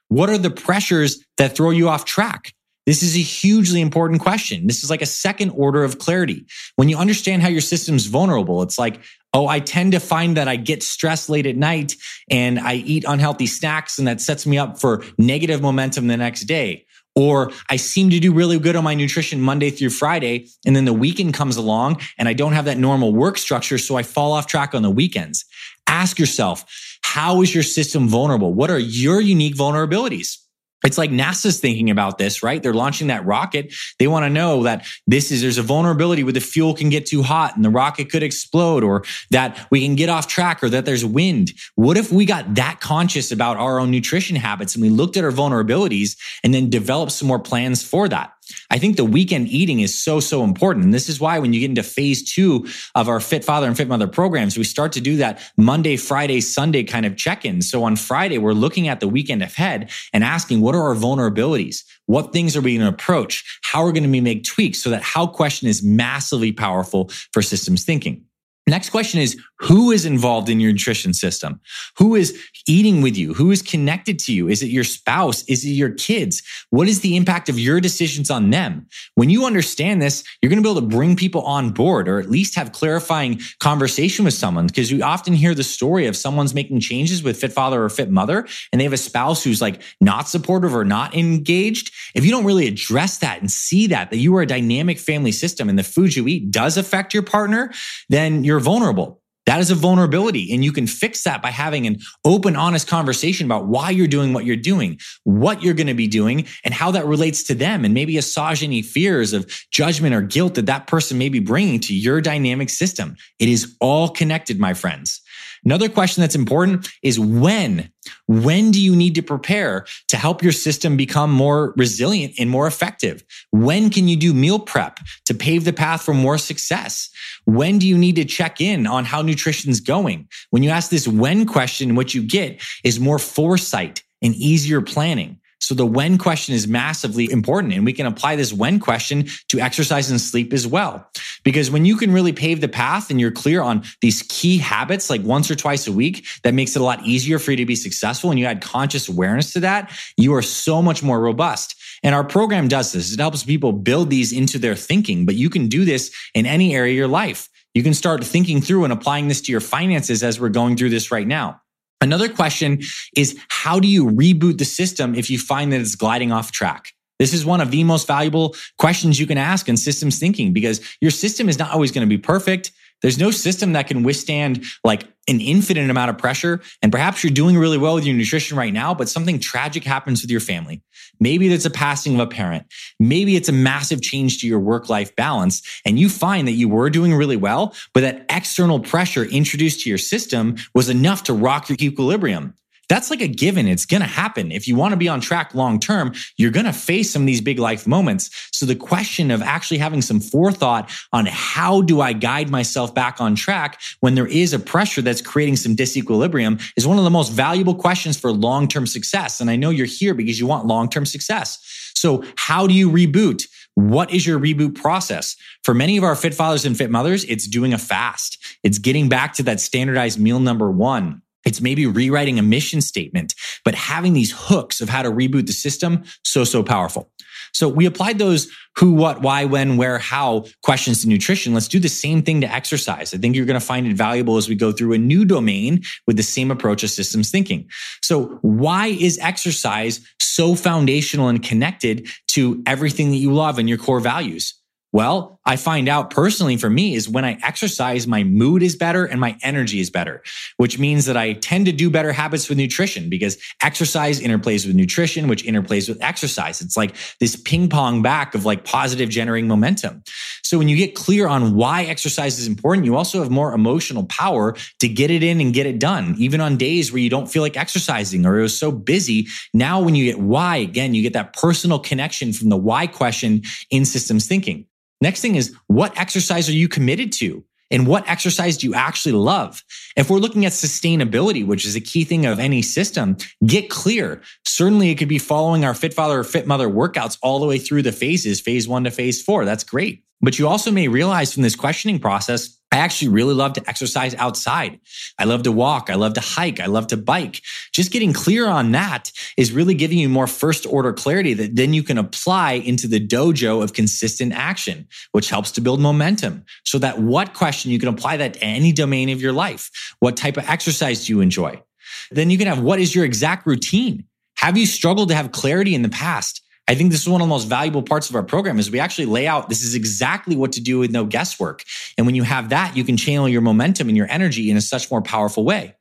What 0.10 0.30
are 0.30 0.38
the 0.38 0.52
pressures 0.52 1.22
that 1.38 1.56
throw 1.56 1.72
you 1.72 1.90
off 1.90 2.06
track? 2.06 2.54
This 2.86 3.02
is 3.02 3.16
a 3.16 3.22
hugely 3.22 3.82
important 3.82 4.22
question. 4.22 4.68
This 4.68 4.84
is 4.84 4.90
like 4.90 5.02
a 5.02 5.08
second 5.08 5.50
order 5.50 5.84
of 5.84 5.98
clarity. 5.98 6.46
When 6.76 6.90
you 6.90 6.98
understand 6.98 7.42
how 7.42 7.48
your 7.48 7.60
system's 7.60 8.06
vulnerable, 8.06 8.62
it's 8.62 8.78
like, 8.78 9.02
oh, 9.34 9.48
I 9.48 9.60
tend 9.62 9.94
to 9.94 10.00
find 10.00 10.38
that 10.38 10.48
I 10.48 10.56
get 10.56 10.84
stressed 10.84 11.28
late 11.28 11.48
at 11.48 11.58
night 11.58 11.96
and 12.30 12.60
I 12.60 12.76
eat 12.76 13.04
unhealthy 13.08 13.48
snacks 13.48 13.98
and 13.98 14.08
that 14.08 14.22
sets 14.22 14.46
me 14.46 14.60
up 14.60 14.80
for 14.80 15.04
negative 15.18 15.60
momentum 15.62 16.06
the 16.06 16.18
next 16.18 16.42
day. 16.42 16.86
Or 17.16 17.52
I 17.70 17.76
seem 17.76 18.10
to 18.10 18.20
do 18.20 18.34
really 18.34 18.58
good 18.58 18.76
on 18.76 18.84
my 18.84 18.96
nutrition 18.96 19.40
Monday 19.40 19.70
through 19.70 19.92
Friday. 19.92 20.48
And 20.66 20.76
then 20.76 20.86
the 20.86 20.94
weekend 20.94 21.34
comes 21.34 21.58
along 21.58 22.02
and 22.18 22.28
I 22.28 22.34
don't 22.34 22.54
have 22.54 22.66
that 22.66 22.78
normal 22.78 23.14
work 23.14 23.38
structure. 23.38 23.78
So 23.78 23.96
I 23.96 24.04
fall 24.04 24.32
off 24.32 24.48
track 24.48 24.74
on 24.74 24.82
the 24.82 24.90
weekends. 24.90 25.46
Ask 25.88 26.20
yourself, 26.20 26.66
how 27.02 27.42
is 27.42 27.54
your 27.54 27.64
system 27.64 28.08
vulnerable? 28.08 28.54
What 28.54 28.72
are 28.72 28.80
your 28.80 29.22
unique 29.22 29.56
vulnerabilities? 29.56 30.38
It's 30.84 30.98
like 30.98 31.12
NASA's 31.12 31.60
thinking 31.60 31.90
about 31.90 32.18
this, 32.18 32.44
right? 32.44 32.62
They're 32.62 32.74
launching 32.74 33.08
that 33.08 33.26
rocket. 33.26 33.74
They 34.00 34.08
want 34.08 34.26
to 34.26 34.30
know 34.30 34.64
that 34.64 34.86
this 35.08 35.32
is, 35.32 35.42
there's 35.42 35.58
a 35.58 35.64
vulnerability 35.64 36.24
where 36.24 36.34
the 36.34 36.42
fuel 36.42 36.74
can 36.74 36.90
get 36.90 37.06
too 37.06 37.24
hot 37.24 37.56
and 37.56 37.64
the 37.64 37.70
rocket 37.70 38.12
could 38.12 38.24
explode 38.24 38.84
or 38.84 39.04
that 39.32 39.66
we 39.72 39.86
can 39.86 39.96
get 39.96 40.10
off 40.10 40.28
track 40.28 40.62
or 40.62 40.70
that 40.70 40.86
there's 40.86 41.06
wind. 41.06 41.54
What 41.76 41.98
if 41.98 42.12
we 42.12 42.26
got 42.26 42.56
that 42.56 42.82
conscious 42.82 43.32
about 43.32 43.58
our 43.58 43.80
own 43.80 43.92
nutrition 43.92 44.36
habits 44.36 44.76
and 44.76 44.82
we 44.82 44.90
looked 44.90 45.16
at 45.16 45.24
our 45.24 45.32
vulnerabilities 45.32 46.18
and 46.44 46.54
then 46.54 46.70
developed 46.70 47.14
some 47.14 47.30
more 47.30 47.40
plans 47.40 47.82
for 47.82 48.10
that? 48.10 48.34
I 48.70 48.78
think 48.78 48.98
the 48.98 49.06
weekend 49.06 49.48
eating 49.48 49.80
is 49.80 49.94
so, 49.94 50.20
so 50.20 50.44
important. 50.44 50.86
And 50.86 50.94
this 50.94 51.10
is 51.10 51.20
why 51.20 51.40
when 51.40 51.54
you 51.54 51.60
get 51.60 51.70
into 51.70 51.84
phase 51.84 52.24
two 52.32 52.68
of 52.96 53.08
our 53.08 53.20
Fit 53.20 53.44
Father 53.44 53.68
and 53.68 53.78
Fit 53.78 53.88
Mother 53.88 54.08
programs, 54.08 54.58
we 54.58 54.64
start 54.64 54.92
to 54.94 55.02
do 55.02 55.18
that 55.18 55.42
Monday, 55.58 55.98
Friday, 55.98 56.42
Sunday 56.42 56.84
kind 56.84 57.06
of 57.06 57.16
check 57.16 57.46
in. 57.46 57.62
So 57.62 57.84
on 57.84 57.96
Friday, 57.96 58.38
we're 58.38 58.54
looking 58.54 58.88
at 58.88 59.00
the 59.00 59.08
weekend 59.08 59.42
ahead 59.42 59.92
and 60.12 60.24
asking, 60.24 60.62
what 60.62 60.76
are 60.76 60.84
our 60.84 60.96
vulnerabilities? 60.96 61.84
What 62.06 62.34
things 62.34 62.56
are 62.56 62.62
we 62.62 62.78
going 62.78 62.88
to 62.88 62.94
approach? 62.94 63.60
How 63.64 63.82
are 63.82 63.88
we 63.88 63.94
going 63.94 64.12
to 64.12 64.22
make 64.22 64.44
tweaks 64.44 64.80
so 64.80 64.90
that 64.90 65.02
how 65.02 65.28
question 65.28 65.68
is 65.68 65.84
massively 65.84 66.52
powerful 66.52 67.10
for 67.32 67.42
systems 67.42 67.84
thinking? 67.84 68.26
Next 68.66 68.92
question 68.92 69.20
is 69.20 69.38
who 69.60 69.92
is 69.92 70.06
involved 70.06 70.50
in 70.50 70.60
your 70.60 70.72
nutrition 70.72 71.14
system? 71.14 71.60
Who 71.98 72.16
is 72.16 72.38
eating 72.68 73.02
with 73.02 73.18
you? 73.18 73.34
Who 73.34 73.52
is 73.52 73.62
connected 73.62 74.20
to 74.20 74.34
you? 74.34 74.48
Is 74.48 74.64
it 74.64 74.68
your 74.68 74.84
spouse? 74.84 75.44
Is 75.46 75.66
it 75.66 75.70
your 75.70 75.92
kids? 75.92 76.42
What 76.70 76.88
is 76.88 77.02
the 77.02 77.16
impact 77.16 77.50
of 77.50 77.60
your 77.60 77.82
decisions 77.82 78.30
on 78.30 78.50
them? 78.50 78.88
When 79.16 79.30
you 79.30 79.46
understand 79.46 80.02
this, 80.02 80.24
you're 80.42 80.50
going 80.50 80.62
to 80.62 80.68
be 80.68 80.70
able 80.70 80.82
to 80.82 80.96
bring 80.96 81.16
people 81.16 81.42
on 81.42 81.72
board 81.72 82.08
or 82.08 82.20
at 82.20 82.30
least 82.30 82.56
have 82.56 82.72
clarifying 82.72 83.42
conversation 83.60 84.26
with 84.26 84.34
someone 84.34 84.68
because 84.68 84.92
we 84.92 85.02
often 85.02 85.34
hear 85.34 85.54
the 85.54 85.64
story 85.64 86.08
of 86.08 86.16
someone's 86.16 86.54
making 86.54 86.80
changes 86.80 87.22
with 87.22 87.40
fit 87.40 87.52
father 87.54 87.84
or 87.84 87.90
fit 87.90 88.10
mother 88.10 88.48
and 88.72 88.80
they 88.80 88.84
have 88.84 88.94
a 88.94 88.98
spouse 88.98 89.44
who's 89.44 89.62
like 89.62 89.82
not 90.02 90.28
supportive 90.28 90.76
or 90.76 90.86
not 90.86 91.16
engaged. 91.16 91.92
If 92.16 92.26
you 92.26 92.32
don't 92.32 92.46
really 92.46 92.68
address 92.68 93.18
that 93.20 93.40
and 93.40 93.52
see 93.52 93.88
that, 93.88 94.10
that 94.10 94.18
you 94.18 94.36
are 94.38 94.42
a 94.42 94.48
dynamic 94.48 95.00
family 95.00 95.32
system 95.32 95.70
and 95.70 95.78
the 95.78 95.84
food 95.84 96.16
you 96.16 96.28
eat 96.28 96.52
does 96.52 96.78
affect 96.78 97.14
your 97.14 97.24
partner, 97.24 97.72
then 98.10 98.44
you're 98.44 98.53
vulnerable 98.60 99.22
That 99.46 99.60
is 99.60 99.72
a 99.72 99.76
vulnerability. 99.76 100.54
And 100.54 100.64
you 100.64 100.72
can 100.72 100.88
fix 100.88 101.24
that 101.24 101.42
by 101.42 101.50
having 101.50 101.86
an 101.86 102.00
open, 102.24 102.56
honest 102.56 102.88
conversation 102.88 103.46
about 103.46 103.68
why 103.68 103.90
you're 103.90 104.08
doing 104.08 104.34
what 104.34 104.46
you're 104.46 104.56
doing, 104.56 105.00
what 105.24 105.62
you're 105.62 105.74
going 105.74 105.88
to 105.88 105.94
be 105.94 106.08
doing, 106.08 106.48
and 106.64 106.74
how 106.74 106.92
that 106.92 107.06
relates 107.06 107.44
to 107.44 107.56
them. 107.56 107.84
And 107.84 107.94
maybe 107.94 108.18
assuage 108.18 108.64
any 108.64 108.82
fears 108.82 109.34
of 109.34 109.46
judgment 109.70 110.16
or 110.16 110.22
guilt 110.22 110.56
that 110.56 110.68
that 110.68 110.88
person 110.88 111.18
may 111.18 111.30
be 111.30 111.40
bringing 111.40 111.80
to 111.82 111.94
your 111.94 112.22
dynamic 112.22 112.70
system. 112.70 113.18
It 113.40 113.50
is 113.50 113.76
all 113.82 114.10
connected, 114.10 114.60
my 114.60 114.74
friends. 114.74 115.22
Another 115.66 115.90
question 115.90 116.22
that's 116.22 116.36
important 116.36 116.90
is 117.02 117.20
when? 117.20 117.92
When 118.28 118.72
do 118.72 118.82
you 118.82 118.96
need 118.96 119.16
to 119.16 119.22
prepare 119.22 119.86
to 120.10 120.18
help 120.18 120.44
your 120.44 120.52
system 120.52 120.98
become 120.98 121.32
more 121.32 121.74
resilient 121.78 122.34
and 122.38 122.50
more 122.50 122.68
effective? 122.68 123.24
When 123.52 123.90
can 123.90 124.08
you 124.08 124.18
do 124.18 124.34
meal 124.34 124.60
prep 124.60 125.00
to 125.26 125.34
pave 125.34 125.64
the 125.64 125.74
path 125.74 126.02
for 126.02 126.14
more 126.14 126.38
success? 126.38 127.10
When 127.46 127.80
do 127.80 127.88
you 127.88 127.98
need 127.98 128.16
to 128.18 128.26
check 128.26 128.60
in 128.60 128.86
on 128.88 129.06
how 129.06 129.22
nutrition's 129.22 129.80
going? 129.80 130.28
When 130.50 130.64
you 130.64 130.70
ask 130.70 130.90
this 130.90 131.08
when 131.08 131.46
question, 131.46 131.96
what 131.96 132.14
you 132.14 132.24
get 132.24 132.62
is 132.84 133.00
more 133.00 133.20
foresight 133.20 134.04
and 134.22 134.36
easier 134.36 134.82
planning. 134.82 135.40
So 135.64 135.74
the 135.74 135.86
when 135.86 136.18
question 136.18 136.54
is 136.54 136.68
massively 136.68 137.32
important. 137.32 137.74
And 137.74 137.86
we 137.86 137.94
can 137.94 138.06
apply 138.06 138.36
this 138.36 138.52
when 138.52 138.82
question 138.82 139.28
to 139.48 139.62
exercise 139.62 140.12
and 140.12 140.20
sleep 140.20 140.52
as 140.52 140.68
well. 140.68 141.10
Because 141.44 141.72
when 141.72 141.86
you 141.86 141.96
can 141.96 142.12
really 142.12 142.34
pave 142.34 142.60
the 142.60 142.68
path 142.68 143.10
and 143.10 143.18
you're 143.18 143.32
clear 143.32 143.62
on 143.62 143.84
these 144.02 144.24
key 144.28 144.58
habits, 144.58 145.10
like 145.10 145.22
once 145.24 145.50
or 145.50 145.56
twice 145.56 145.88
a 145.88 145.94
week, 145.94 146.26
that 146.44 146.54
makes 146.54 146.76
it 146.76 146.82
a 146.82 146.84
lot 146.84 147.06
easier 147.06 147.40
for 147.40 147.52
you 147.52 147.58
to 147.58 147.66
be 147.66 147.78
successful. 147.78 148.30
And 148.30 148.38
you 148.38 148.46
add 148.46 148.62
conscious 148.62 149.08
awareness 149.08 149.54
to 149.54 149.62
that, 149.62 149.90
you 150.18 150.34
are 150.36 150.42
so 150.42 150.82
much 150.82 151.02
more 151.02 151.22
robust. 151.22 151.76
And 152.04 152.14
our 152.14 152.26
program 152.26 152.68
does 152.68 152.92
this. 152.92 153.14
It 153.14 153.22
helps 153.22 153.46
people 153.46 153.72
build 153.72 154.10
these 154.10 154.34
into 154.34 154.60
their 154.60 154.76
thinking, 154.76 155.26
but 155.26 155.36
you 155.36 155.50
can 155.50 155.70
do 155.70 155.86
this 155.86 156.14
in 156.34 156.46
any 156.46 156.76
area 156.76 156.92
of 156.92 156.98
your 156.98 157.08
life. 157.08 157.48
You 157.74 157.84
can 157.84 157.94
start 157.94 158.22
thinking 158.26 158.60
through 158.60 158.84
and 158.84 158.92
applying 158.92 159.30
this 159.30 159.40
to 159.44 159.52
your 159.54 159.62
finances 159.62 160.24
as 160.24 160.42
we're 160.42 160.50
going 160.50 160.76
through 160.76 160.90
this 160.90 161.10
right 161.10 161.26
now. 161.26 161.62
Another 162.04 162.28
question 162.28 162.82
is 163.16 163.40
how 163.48 163.80
do 163.80 163.88
you 163.88 164.08
reboot 164.08 164.58
the 164.58 164.66
system 164.66 165.16
if 165.16 165.30
you 165.30 165.40
find 165.40 165.72
that 165.72 165.80
it's 165.80 165.96
gliding 165.96 166.34
off 166.34 166.52
track? 166.52 166.92
This 167.18 167.34
is 167.34 167.46
one 167.46 167.62
of 167.62 167.72
the 167.72 167.86
most 167.86 168.08
valuable 168.08 168.58
questions 168.78 169.22
you 169.22 169.26
can 169.26 169.38
ask 169.38 169.70
in 169.70 169.78
systems 169.78 170.20
thinking 170.20 170.52
because 170.52 170.82
your 171.00 171.12
system 171.12 171.48
is 171.48 171.58
not 171.58 171.72
always 171.72 171.94
going 171.94 172.06
to 172.06 172.10
be 172.10 172.18
perfect. 172.18 172.74
There's 173.04 173.20
no 173.20 173.30
system 173.30 173.74
that 173.74 173.88
can 173.88 174.02
withstand 174.02 174.64
like 174.84 175.08
an 175.28 175.40
infinite 175.40 175.90
amount 175.90 176.10
of 176.10 176.18
pressure. 176.18 176.62
And 176.82 176.92
perhaps 176.92 177.24
you're 177.24 177.32
doing 177.32 177.58
really 177.58 177.78
well 177.78 177.96
with 177.96 178.06
your 178.06 178.16
nutrition 178.16 178.58
right 178.58 178.74
now, 178.74 178.94
but 178.94 179.08
something 179.08 179.40
tragic 179.40 179.84
happens 179.84 180.22
with 180.22 180.32
your 180.32 180.40
family. 180.40 180.82
Maybe 181.20 181.48
that's 181.48 181.66
a 181.66 181.70
passing 181.70 182.16
of 182.16 182.22
a 182.22 182.28
parent. 182.28 182.66
Maybe 183.00 183.36
it's 183.36 183.50
a 183.50 183.54
massive 183.54 184.02
change 184.02 184.40
to 184.40 184.48
your 184.48 184.60
work 184.60 184.90
life 184.90 185.16
balance. 185.16 185.62
And 185.86 186.00
you 186.00 186.10
find 186.10 186.48
that 186.48 186.54
you 186.54 186.68
were 186.68 186.90
doing 186.90 187.14
really 187.14 187.38
well, 187.38 187.76
but 187.94 188.02
that 188.02 188.26
external 188.30 188.80
pressure 188.80 189.24
introduced 189.24 189.82
to 189.82 189.90
your 189.90 189.98
system 189.98 190.56
was 190.74 190.90
enough 190.90 191.24
to 191.24 191.34
rock 191.34 191.70
your 191.70 191.78
equilibrium. 191.80 192.56
That's 192.90 193.10
like 193.10 193.22
a 193.22 193.28
given. 193.28 193.68
It's 193.68 193.86
going 193.86 194.02
to 194.02 194.08
happen. 194.08 194.52
If 194.52 194.68
you 194.68 194.76
want 194.76 194.92
to 194.92 194.98
be 194.98 195.08
on 195.08 195.22
track 195.22 195.56
long 195.56 195.80
term, 195.80 196.14
you're 196.38 196.52
going 196.52 196.66
to 196.66 196.74
face 196.74 197.12
some 197.12 197.24
of 197.24 197.26
these 197.26 197.42
big 197.42 197.60
life 197.60 197.88
moments. 197.88 198.30
So 198.52 198.66
the 198.66 198.76
question 198.76 199.32
of 199.32 199.42
actually 199.42 199.78
having 199.78 200.02
some 200.02 200.20
forethought 200.20 200.92
on 201.12 201.26
how 201.28 201.82
do 201.82 202.02
I 202.02 202.14
guide 202.14 202.50
myself 202.50 202.94
back 202.94 203.22
on 203.22 203.36
track 203.36 203.80
when 204.02 204.16
there 204.16 204.28
is 204.28 204.54
a 204.54 204.60
pressure 204.60 205.02
that's 205.02 205.22
creating 205.22 205.56
some 205.56 205.76
disequilibrium 205.76 206.62
is 206.76 206.86
one 206.86 206.98
of 206.98 207.04
the 207.04 207.10
most 207.10 207.32
valuable 207.32 207.76
questions 207.76 208.20
for 208.20 208.32
long 208.32 208.68
term 208.68 208.86
success. 208.86 209.40
And 209.40 209.50
I 209.50 209.56
know 209.56 209.70
you're 209.70 209.86
here 209.86 210.14
because 210.14 210.40
you 210.40 210.48
want 210.48 210.66
long 210.66 210.90
term 210.90 211.06
success. 211.06 211.92
So 211.96 212.24
how 212.36 212.68
do 212.68 212.74
you 212.74 212.90
reboot? 212.90 213.48
What 213.76 214.14
is 214.14 214.28
your 214.28 214.40
reboot 214.40 214.76
process? 214.76 215.36
For 215.64 215.74
many 215.74 215.98
of 215.98 216.04
our 216.04 216.16
fit 216.16 216.34
fathers 216.34 216.66
and 216.66 216.78
fit 216.78 216.92
mothers, 216.92 217.24
it's 217.24 217.48
doing 217.48 217.74
a 217.74 217.78
fast. 217.78 218.38
It's 218.62 218.78
getting 218.78 219.10
back 219.10 219.34
to 219.36 219.44
that 219.44 219.60
standardized 219.60 220.20
meal 220.20 220.40
number 220.40 220.70
one. 220.70 221.22
It's 221.46 221.62
maybe 221.62 221.86
rewriting 221.86 222.40
a 222.40 222.44
mission 222.44 222.82
statement, 222.82 223.36
but 223.66 223.76
having 223.76 224.14
these 224.14 224.34
hooks 224.36 224.82
of 224.82 224.90
how 224.90 225.02
to 225.02 225.12
reboot 225.12 225.48
the 225.48 225.54
system, 225.54 226.04
so, 226.24 226.44
so 226.44 226.64
powerful. 226.64 227.10
So 227.54 227.68
we 227.68 227.86
applied 227.86 228.18
those 228.18 228.52
who, 228.78 228.94
what, 228.94 229.22
why, 229.22 229.46
when, 229.46 229.78
where, 229.78 230.00
how 230.00 230.46
questions 230.64 231.02
to 231.02 231.08
nutrition. 231.08 231.54
Let's 231.54 231.68
do 231.68 231.80
the 231.80 231.90
same 231.90 232.24
thing 232.24 232.42
to 232.42 232.52
exercise. 232.52 233.14
I 233.14 233.18
think 233.18 233.36
you're 233.36 233.46
going 233.46 233.60
to 233.60 233.66
find 233.66 233.86
it 233.86 233.96
valuable 233.96 234.38
as 234.38 234.50
we 234.50 234.56
go 234.56 234.72
through 234.72 234.94
a 234.94 234.98
new 234.98 235.26
domain 235.26 235.84
with 236.08 236.18
the 236.18 236.24
same 236.24 236.50
approach 236.50 236.84
of 236.84 236.90
systems 236.90 237.30
thinking. 237.30 237.70
So 238.02 238.40
why 238.42 238.88
is 238.88 239.20
exercise 239.20 240.00
so 240.20 240.56
foundational 240.56 241.28
and 241.28 241.44
connected 241.44 242.08
to 242.30 242.64
everything 242.66 243.12
that 243.12 243.18
you 243.18 243.32
love 243.32 243.60
and 243.60 243.70
your 243.70 243.78
core 243.78 244.00
values? 244.00 244.56
Well, 244.94 245.40
I 245.44 245.56
find 245.56 245.90
out 245.90 246.12
personally 246.12 246.56
for 246.56 246.70
me 246.70 246.94
is 246.94 247.10
when 247.10 247.26
I 247.26 247.40
exercise, 247.42 248.06
my 248.06 248.24
mood 248.24 248.62
is 248.62 248.76
better 248.76 249.06
and 249.06 249.20
my 249.20 249.36
energy 249.42 249.80
is 249.80 249.90
better, 249.90 250.22
which 250.58 250.78
means 250.78 251.06
that 251.08 251.18
I 251.18 251.34
tend 251.34 251.66
to 251.66 251.72
do 251.72 251.90
better 251.90 252.14
habits 252.14 252.48
with 252.48 252.60
nutrition 252.60 253.10
because 253.10 253.40
exercise 253.64 254.22
interplays 254.22 254.68
with 254.68 254.76
nutrition, 254.76 255.28
which 255.28 255.44
interplays 255.46 255.90
with 255.90 256.02
exercise. 256.02 256.62
It's 256.62 256.78
like 256.78 256.96
this 257.20 257.36
ping 257.36 257.70
pong 257.70 258.04
back 258.04 258.36
of 258.36 258.46
like 258.46 258.66
positive 258.66 259.10
generating 259.10 259.48
momentum. 259.48 260.04
So 260.44 260.60
when 260.60 260.70
you 260.70 260.78
get 260.78 260.94
clear 260.94 261.28
on 261.28 261.56
why 261.56 261.86
exercise 261.86 262.38
is 262.38 262.46
important, 262.46 262.86
you 262.86 262.96
also 262.96 263.20
have 263.24 263.32
more 263.32 263.54
emotional 263.54 264.06
power 264.06 264.56
to 264.80 264.88
get 264.88 265.10
it 265.10 265.24
in 265.24 265.42
and 265.42 265.56
get 265.56 265.66
it 265.66 265.80
done. 265.80 266.14
Even 266.20 266.40
on 266.40 266.56
days 266.56 266.92
where 266.92 267.02
you 267.02 267.10
don't 267.10 267.28
feel 267.28 267.42
like 267.42 267.58
exercising 267.58 268.28
or 268.28 268.38
it 268.38 268.44
was 268.44 268.58
so 268.58 268.72
busy. 268.72 269.26
Now, 269.56 269.82
when 269.82 269.96
you 269.96 270.06
get 270.06 270.20
why, 270.20 270.58
again, 270.58 270.94
you 270.94 271.02
get 271.02 271.14
that 271.14 271.34
personal 271.34 271.80
connection 271.80 272.32
from 272.32 272.50
the 272.50 272.58
why 272.58 272.86
question 272.86 273.42
in 273.72 273.86
systems 273.86 274.28
thinking. 274.28 274.68
Next 275.04 275.20
thing 275.20 275.36
is 275.36 275.54
what 275.68 276.00
exercise 276.00 276.48
are 276.48 276.54
you 276.54 276.70
committed 276.70 277.12
to? 277.14 277.44
And 277.70 277.86
what 277.88 278.08
exercise 278.08 278.56
do 278.56 278.68
you 278.68 278.74
actually 278.74 279.12
love? 279.12 279.62
If 279.98 280.10
we're 280.10 280.20
looking 280.20 280.46
at 280.46 280.54
sustainability, 280.54 281.46
which 281.46 281.66
is 281.66 281.76
a 281.76 281.82
key 281.82 282.06
thing 282.06 282.26
of 282.26 282.40
any 282.40 282.62
system, 282.62 283.18
get 283.46 283.70
clear. 283.70 284.22
Certainly 284.46 284.92
it 284.92 284.96
could 284.96 285.10
be 285.10 285.20
following 285.20 285.66
our 285.66 285.74
Fit 285.74 285.94
Father 285.94 286.20
or 286.20 286.24
Fit 286.24 286.48
Mother 286.48 286.70
workouts 286.70 287.18
all 287.22 287.40
the 287.40 287.46
way 287.46 287.58
through 287.58 287.82
the 287.82 287.92
phases, 287.92 288.40
phase 288.40 288.66
one 288.66 288.86
to 288.86 288.92
phase 288.92 289.22
four. 289.22 289.44
That's 289.44 289.66
great. 289.66 290.06
But 290.22 290.40
you 290.40 290.48
also 290.48 290.72
may 290.72 290.88
realize 290.88 291.34
from 291.34 291.44
this 291.44 291.58
questioning 291.58 292.00
process, 292.00 292.58
I 292.74 292.78
actually 292.78 293.10
really 293.10 293.36
love 293.36 293.54
to 293.54 293.70
exercise 293.70 294.16
outside. 294.16 294.80
I 295.20 295.26
love 295.26 295.44
to 295.44 295.52
walk. 295.52 295.92
I 295.92 295.94
love 295.94 296.16
to 296.16 296.22
hike. 296.22 296.60
I 296.60 296.66
love 296.66 296.88
to 296.88 296.98
bike. 296.98 297.44
Just 297.72 297.92
getting 297.92 298.14
clear 298.14 298.48
on 298.48 298.72
that 298.72 299.12
is 299.38 299.52
really 299.52 299.76
giving 299.76 300.00
you 300.00 300.10
more 300.10 300.26
first 300.26 300.66
order 300.66 300.92
clarity 300.92 301.36
that 301.36 301.56
then 301.56 301.76
you 301.76 301.84
can 301.84 302.00
apply 302.00 302.54
into 302.54 302.88
the 302.88 303.00
dojo 303.00 303.62
of 303.62 303.74
consistent 303.74 304.34
action, 304.34 304.88
which 305.12 305.30
helps 305.30 305.52
to 305.52 305.62
build 305.62 305.82
momentum. 305.82 306.46
So 306.64 306.80
that 306.80 306.98
what 306.98 307.36
question 307.36 307.70
you 307.70 307.78
can 307.78 307.90
apply 307.90 308.18
that 308.18 308.34
to 308.34 308.44
any 308.44 308.72
domain 308.72 309.10
of 309.10 309.22
your 309.22 309.34
life. 309.34 309.70
What 310.00 310.18
type 310.18 310.38
of 310.38 310.50
exercise 310.50 311.06
do 311.06 311.14
you 311.14 311.22
enjoy? 311.22 311.62
Then 312.10 312.32
you 312.32 312.40
can 312.40 312.48
have 312.48 312.60
what 312.60 312.80
is 312.80 312.96
your 312.96 313.06
exact 313.06 313.46
routine? 313.46 314.06
Have 314.38 314.58
you 314.58 314.66
struggled 314.66 315.10
to 315.10 315.16
have 315.16 315.32
clarity 315.32 315.76
in 315.76 315.84
the 315.84 315.90
past? 315.90 316.42
I 316.68 316.76
think 316.76 316.92
this 316.92 317.02
is 317.02 317.10
one 317.10 317.22
of 317.22 317.28
the 317.28 317.30
most 317.30 317.48
valuable 317.48 317.84
parts 317.84 318.10
of 318.10 318.16
our 318.16 318.24
program 318.24 318.58
is 318.58 318.72
we 318.72 318.80
actually 318.80 319.06
lay 319.06 319.28
out 319.28 319.50
this 319.50 319.64
is 319.64 319.76
exactly 319.76 320.36
what 320.36 320.54
to 320.54 320.62
do 320.62 320.80
with 320.80 320.92
no 320.92 321.06
guesswork. 321.06 321.64
And 321.98 322.06
when 322.06 322.16
you 322.16 322.24
have 322.24 322.50
that, 322.50 322.78
you 322.78 322.84
can 322.84 322.96
channel 322.96 323.28
your 323.28 323.42
momentum 323.42 323.90
and 323.90 323.98
your 323.98 324.08
energy 324.10 324.50
in 324.50 324.56
a 324.56 324.62
such 324.62 324.90
more 324.90 325.02
powerful 325.02 325.44
way. 325.44 325.76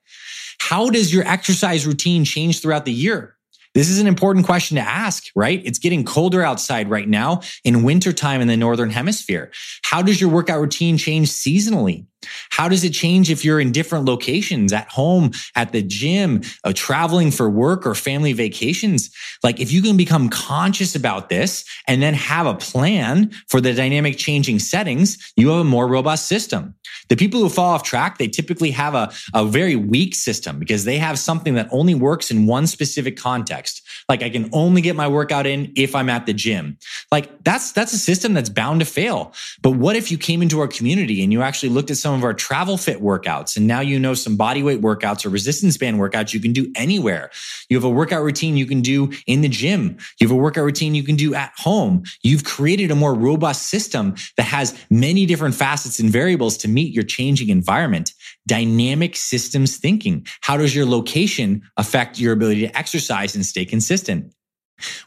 How 0.59 0.91
does 0.91 1.13
your 1.13 1.27
exercise 1.27 1.87
routine 1.87 2.25
change 2.25 2.61
throughout 2.61 2.85
the 2.85 2.93
year? 2.93 3.37
This 3.75 3.89
is 3.89 4.01
an 4.01 4.07
important 4.07 4.45
question 4.45 4.77
to 4.77 4.83
ask, 4.83 5.29
right? 5.35 5.63
It's 5.65 5.79
getting 5.79 6.05
colder 6.05 6.43
outside 6.43 6.91
right 6.91 7.09
now 7.09 7.41
in 7.65 7.83
wintertime 7.83 8.41
in 8.41 8.49
the 8.49 8.57
Northern 8.57 8.91
hemisphere. 8.91 9.51
How 9.83 10.03
does 10.03 10.21
your 10.21 10.31
workout 10.31 10.61
routine 10.61 10.99
change 10.99 11.31
seasonally? 11.31 12.07
How 12.51 12.69
does 12.69 12.85
it 12.85 12.91
change 12.91 13.31
if 13.31 13.45
you're 13.45 13.61
in 13.61 13.73
different 13.73 14.05
locations 14.05 14.73
at 14.73 14.89
home, 14.89 15.33
at 15.57 15.73
the 15.73 15.83
gym, 15.83 16.43
uh, 16.65 16.73
traveling 16.75 17.31
for 17.31 17.51
work 17.51 17.87
or 17.87 17.95
family 17.95 18.33
vacations? 18.33 19.11
Like 19.43 19.59
if 19.59 19.73
you 19.73 19.83
can 19.83 19.97
become 19.97 20.29
conscious 20.29 20.95
about 20.95 21.29
this 21.29 21.65
and 21.89 22.03
then 22.03 22.15
have 22.15 22.47
a 22.47 22.55
plan 22.55 23.33
for 23.49 23.61
the 23.61 23.75
dynamic 23.75 24.19
changing 24.19 24.59
settings, 24.59 25.33
you 25.37 25.49
have 25.49 25.61
a 25.61 25.65
more 25.65 25.89
robust 25.89 26.27
system. 26.27 26.75
The 27.09 27.17
people 27.17 27.41
who 27.41 27.49
fall 27.49 27.73
off 27.75 27.83
track, 27.83 28.19
they 28.19 28.29
typically 28.29 28.71
have 28.71 28.95
a, 28.95 29.13
a 29.35 29.45
very 29.45 29.77
weak 29.77 30.15
system 30.15 30.59
because 30.59 30.85
they 30.85 30.99
have 30.99 31.19
something 31.19 31.55
that 31.55 31.69
only 31.71 31.95
works 31.95 32.31
in 32.31 32.47
one 32.47 32.67
specific 32.67 33.17
context. 33.17 33.83
Like 34.09 34.23
I 34.23 34.31
can 34.31 34.49
only 34.53 34.81
get 34.83 34.97
my 34.97 35.09
workout 35.09 35.47
in 35.47 35.73
if 35.77 35.95
I'm 35.95 36.09
at 36.09 36.27
the 36.27 36.33
gym. 36.33 36.79
Like 37.11 37.45
that's, 37.45 37.73
that's 37.73 37.93
a 37.93 37.99
system 37.99 38.35
that's 38.35 38.49
bound 38.49 38.81
to 38.81 38.87
fail. 38.87 39.33
But 39.63 39.73
what 39.73 39.97
if 39.97 40.11
you 40.11 40.19
came 40.19 40.43
into 40.43 40.61
our 40.61 40.69
community 40.69 41.23
and 41.23 41.33
you 41.33 41.43
actually 41.43 41.69
looked 41.69 41.91
at 41.91 41.97
some 41.97 42.15
of 42.15 42.25
our 42.25 42.35
travel 42.35 42.77
fit 42.77 43.01
workouts. 43.01 43.57
And 43.57 43.67
now 43.67 43.81
you 43.81 43.99
know 43.99 44.15
some 44.15 44.37
body 44.37 44.63
weight 44.63 44.81
workouts 44.81 45.25
or 45.25 45.29
resistance 45.29 45.77
band 45.77 45.99
workouts 45.99 46.33
you 46.33 46.41
can 46.41 46.53
do 46.53 46.71
anywhere. 46.77 47.31
You 47.69 47.77
have 47.77 47.85
a 47.85 47.91
workout 47.91 48.23
routine 48.23 48.57
you 48.57 48.67
can 48.67 48.81
do 48.81 49.13
in 49.27 49.41
the 49.41 49.49
gym. 49.49 49.97
You 50.19 50.29
have 50.29 50.37
a 50.37 50.41
workout 50.41 50.65
routine 50.65 50.95
you 50.95 51.03
can 51.03 51.17
do 51.17 51.35
at 51.35 51.53
home. 51.57 52.03
You've 52.23 52.45
created 52.45 52.91
a 52.91 52.95
more 52.95 53.15
robust 53.15 53.69
system 53.69 54.15
that 54.37 54.45
has 54.45 54.79
many 54.91 55.27
different 55.27 55.55
facets 55.55 55.99
and 55.99 56.11
variables 56.11 56.57
to 56.59 56.69
meet 56.69 56.92
your 56.93 57.05
changing 57.05 57.49
environment. 57.49 58.13
Dynamic 58.47 59.17
systems 59.17 59.77
thinking. 59.77 60.27
How 60.43 60.57
does 60.57 60.75
your 60.75 60.87
location 60.87 61.63
affect 61.77 62.19
your 62.19 62.33
ability 62.33 62.63
to 62.63 62.79
exercise 62.79 63.35
and 63.35 63.45
stay 63.45 63.65
consistent? 63.65 64.33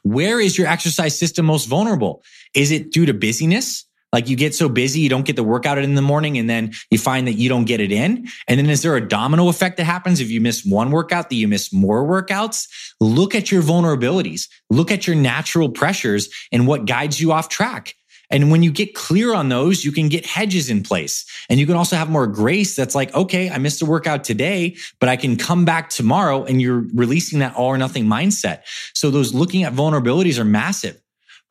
Where 0.03 0.39
is 0.39 0.57
your 0.57 0.67
exercise 0.67 1.17
system 1.17 1.45
most 1.45 1.65
vulnerable? 1.65 2.23
Is 2.53 2.71
it 2.71 2.91
due 2.91 3.05
to 3.05 3.13
busyness? 3.13 3.85
Like 4.13 4.29
you 4.29 4.37
get 4.37 4.55
so 4.55 4.69
busy, 4.69 5.01
you 5.01 5.09
don't 5.09 5.25
get 5.25 5.35
the 5.35 5.43
workout 5.43 5.77
in 5.77 5.95
the 5.95 6.01
morning 6.01 6.37
and 6.37 6.49
then 6.49 6.71
you 6.89 6.97
find 6.97 7.27
that 7.27 7.33
you 7.33 7.49
don't 7.49 7.65
get 7.65 7.81
it 7.81 7.91
in. 7.91 8.25
And 8.47 8.57
then 8.57 8.69
is 8.69 8.81
there 8.81 8.95
a 8.95 9.05
domino 9.05 9.49
effect 9.49 9.75
that 9.75 9.83
happens 9.83 10.21
if 10.21 10.31
you 10.31 10.39
miss 10.39 10.63
one 10.63 10.91
workout 10.91 11.29
that 11.29 11.35
you 11.35 11.49
miss 11.49 11.73
more 11.73 12.05
workouts? 12.05 12.69
Look 13.01 13.35
at 13.35 13.51
your 13.51 13.61
vulnerabilities. 13.61 14.47
Look 14.69 14.89
at 14.89 15.05
your 15.05 15.17
natural 15.17 15.67
pressures 15.67 16.29
and 16.53 16.65
what 16.65 16.85
guides 16.85 17.19
you 17.19 17.33
off 17.33 17.49
track. 17.49 17.93
And 18.29 18.51
when 18.51 18.63
you 18.63 18.71
get 18.71 18.95
clear 18.95 19.33
on 19.33 19.49
those, 19.49 19.85
you 19.85 19.91
can 19.91 20.09
get 20.09 20.25
hedges 20.25 20.69
in 20.69 20.83
place 20.83 21.25
and 21.49 21.59
you 21.59 21.65
can 21.65 21.75
also 21.75 21.95
have 21.95 22.09
more 22.09 22.27
grace. 22.27 22.75
That's 22.75 22.95
like, 22.95 23.13
okay, 23.13 23.49
I 23.49 23.57
missed 23.57 23.81
a 23.81 23.85
workout 23.85 24.23
today, 24.23 24.75
but 24.99 25.09
I 25.09 25.15
can 25.15 25.35
come 25.35 25.65
back 25.65 25.89
tomorrow 25.89 26.43
and 26.43 26.61
you're 26.61 26.85
releasing 26.93 27.39
that 27.39 27.55
all 27.55 27.67
or 27.67 27.77
nothing 27.77 28.05
mindset. 28.05 28.61
So 28.93 29.11
those 29.11 29.33
looking 29.33 29.63
at 29.63 29.73
vulnerabilities 29.73 30.39
are 30.39 30.45
massive. 30.45 30.99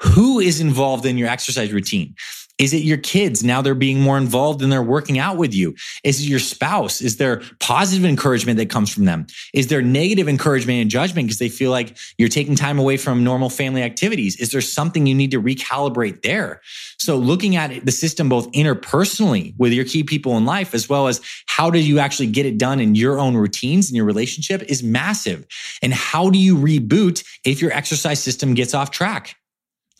Who 0.02 0.40
is 0.40 0.60
involved 0.60 1.06
in 1.06 1.16
your 1.16 1.28
exercise 1.28 1.72
routine? 1.72 2.14
Is 2.58 2.72
it 2.72 2.84
your 2.84 2.98
kids? 2.98 3.42
Now 3.42 3.62
they're 3.62 3.74
being 3.74 4.00
more 4.00 4.16
involved 4.16 4.62
and 4.62 4.70
they're 4.70 4.82
working 4.82 5.18
out 5.18 5.36
with 5.36 5.52
you. 5.52 5.74
Is 6.04 6.20
it 6.20 6.28
your 6.28 6.38
spouse? 6.38 7.00
Is 7.00 7.16
there 7.16 7.42
positive 7.58 8.04
encouragement 8.04 8.58
that 8.58 8.70
comes 8.70 8.94
from 8.94 9.06
them? 9.06 9.26
Is 9.52 9.66
there 9.66 9.82
negative 9.82 10.28
encouragement 10.28 10.80
and 10.80 10.88
judgment 10.88 11.26
because 11.26 11.40
they 11.40 11.48
feel 11.48 11.72
like 11.72 11.96
you're 12.16 12.28
taking 12.28 12.54
time 12.54 12.78
away 12.78 12.96
from 12.96 13.24
normal 13.24 13.50
family 13.50 13.82
activities? 13.82 14.36
Is 14.36 14.52
there 14.52 14.60
something 14.60 15.04
you 15.04 15.16
need 15.16 15.32
to 15.32 15.42
recalibrate 15.42 16.22
there? 16.22 16.60
So 16.96 17.16
looking 17.16 17.56
at 17.56 17.84
the 17.84 17.92
system 17.92 18.28
both 18.28 18.50
interpersonally 18.52 19.54
with 19.58 19.72
your 19.72 19.84
key 19.84 20.04
people 20.04 20.36
in 20.36 20.44
life, 20.44 20.74
as 20.74 20.88
well 20.88 21.08
as 21.08 21.20
how 21.46 21.70
do 21.70 21.80
you 21.80 21.98
actually 21.98 22.28
get 22.28 22.46
it 22.46 22.56
done 22.56 22.78
in 22.78 22.94
your 22.94 23.18
own 23.18 23.36
routines 23.36 23.88
and 23.88 23.96
your 23.96 24.04
relationship 24.04 24.62
is 24.68 24.80
massive. 24.80 25.44
And 25.82 25.92
how 25.92 26.30
do 26.30 26.38
you 26.38 26.56
reboot 26.56 27.24
if 27.44 27.60
your 27.60 27.72
exercise 27.72 28.22
system 28.22 28.54
gets 28.54 28.74
off 28.74 28.92
track? 28.92 29.36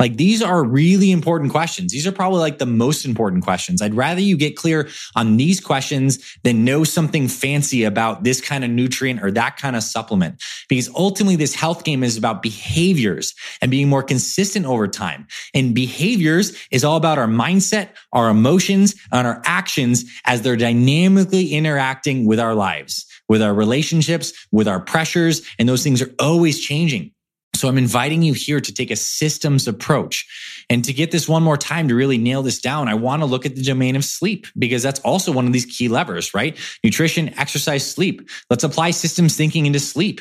Like 0.00 0.16
these 0.16 0.42
are 0.42 0.64
really 0.64 1.12
important 1.12 1.52
questions. 1.52 1.92
These 1.92 2.06
are 2.06 2.12
probably 2.12 2.40
like 2.40 2.58
the 2.58 2.66
most 2.66 3.04
important 3.04 3.44
questions. 3.44 3.80
I'd 3.80 3.94
rather 3.94 4.20
you 4.20 4.36
get 4.36 4.56
clear 4.56 4.88
on 5.14 5.36
these 5.36 5.60
questions 5.60 6.18
than 6.42 6.64
know 6.64 6.82
something 6.82 7.28
fancy 7.28 7.84
about 7.84 8.24
this 8.24 8.40
kind 8.40 8.64
of 8.64 8.70
nutrient 8.70 9.22
or 9.22 9.30
that 9.32 9.56
kind 9.56 9.76
of 9.76 9.84
supplement. 9.84 10.42
Because 10.68 10.90
ultimately 10.96 11.36
this 11.36 11.54
health 11.54 11.84
game 11.84 12.02
is 12.02 12.16
about 12.16 12.42
behaviors 12.42 13.34
and 13.62 13.70
being 13.70 13.88
more 13.88 14.02
consistent 14.02 14.66
over 14.66 14.88
time. 14.88 15.28
And 15.54 15.74
behaviors 15.74 16.56
is 16.72 16.82
all 16.82 16.96
about 16.96 17.18
our 17.18 17.28
mindset, 17.28 17.90
our 18.12 18.30
emotions, 18.30 18.96
and 19.12 19.28
our 19.28 19.40
actions 19.44 20.04
as 20.24 20.42
they're 20.42 20.56
dynamically 20.56 21.52
interacting 21.52 22.26
with 22.26 22.40
our 22.40 22.56
lives, 22.56 23.06
with 23.28 23.40
our 23.40 23.54
relationships, 23.54 24.32
with 24.50 24.66
our 24.66 24.80
pressures. 24.80 25.42
And 25.58 25.68
those 25.68 25.84
things 25.84 26.02
are 26.02 26.12
always 26.18 26.58
changing. 26.58 27.13
So 27.54 27.68
I'm 27.68 27.78
inviting 27.78 28.22
you 28.22 28.32
here 28.32 28.60
to 28.60 28.74
take 28.74 28.90
a 28.90 28.96
systems 28.96 29.68
approach. 29.68 30.26
And 30.70 30.84
to 30.84 30.92
get 30.92 31.10
this 31.10 31.28
one 31.28 31.42
more 31.42 31.56
time 31.56 31.88
to 31.88 31.94
really 31.94 32.18
nail 32.18 32.42
this 32.42 32.60
down, 32.60 32.88
I 32.88 32.94
want 32.94 33.22
to 33.22 33.26
look 33.26 33.46
at 33.46 33.54
the 33.54 33.62
domain 33.62 33.96
of 33.96 34.04
sleep 34.04 34.46
because 34.58 34.82
that's 34.82 35.00
also 35.00 35.32
one 35.32 35.46
of 35.46 35.52
these 35.52 35.66
key 35.66 35.88
levers, 35.88 36.34
right? 36.34 36.58
Nutrition, 36.82 37.38
exercise, 37.38 37.88
sleep. 37.88 38.28
Let's 38.50 38.64
apply 38.64 38.90
systems 38.92 39.36
thinking 39.36 39.66
into 39.66 39.80
sleep. 39.80 40.20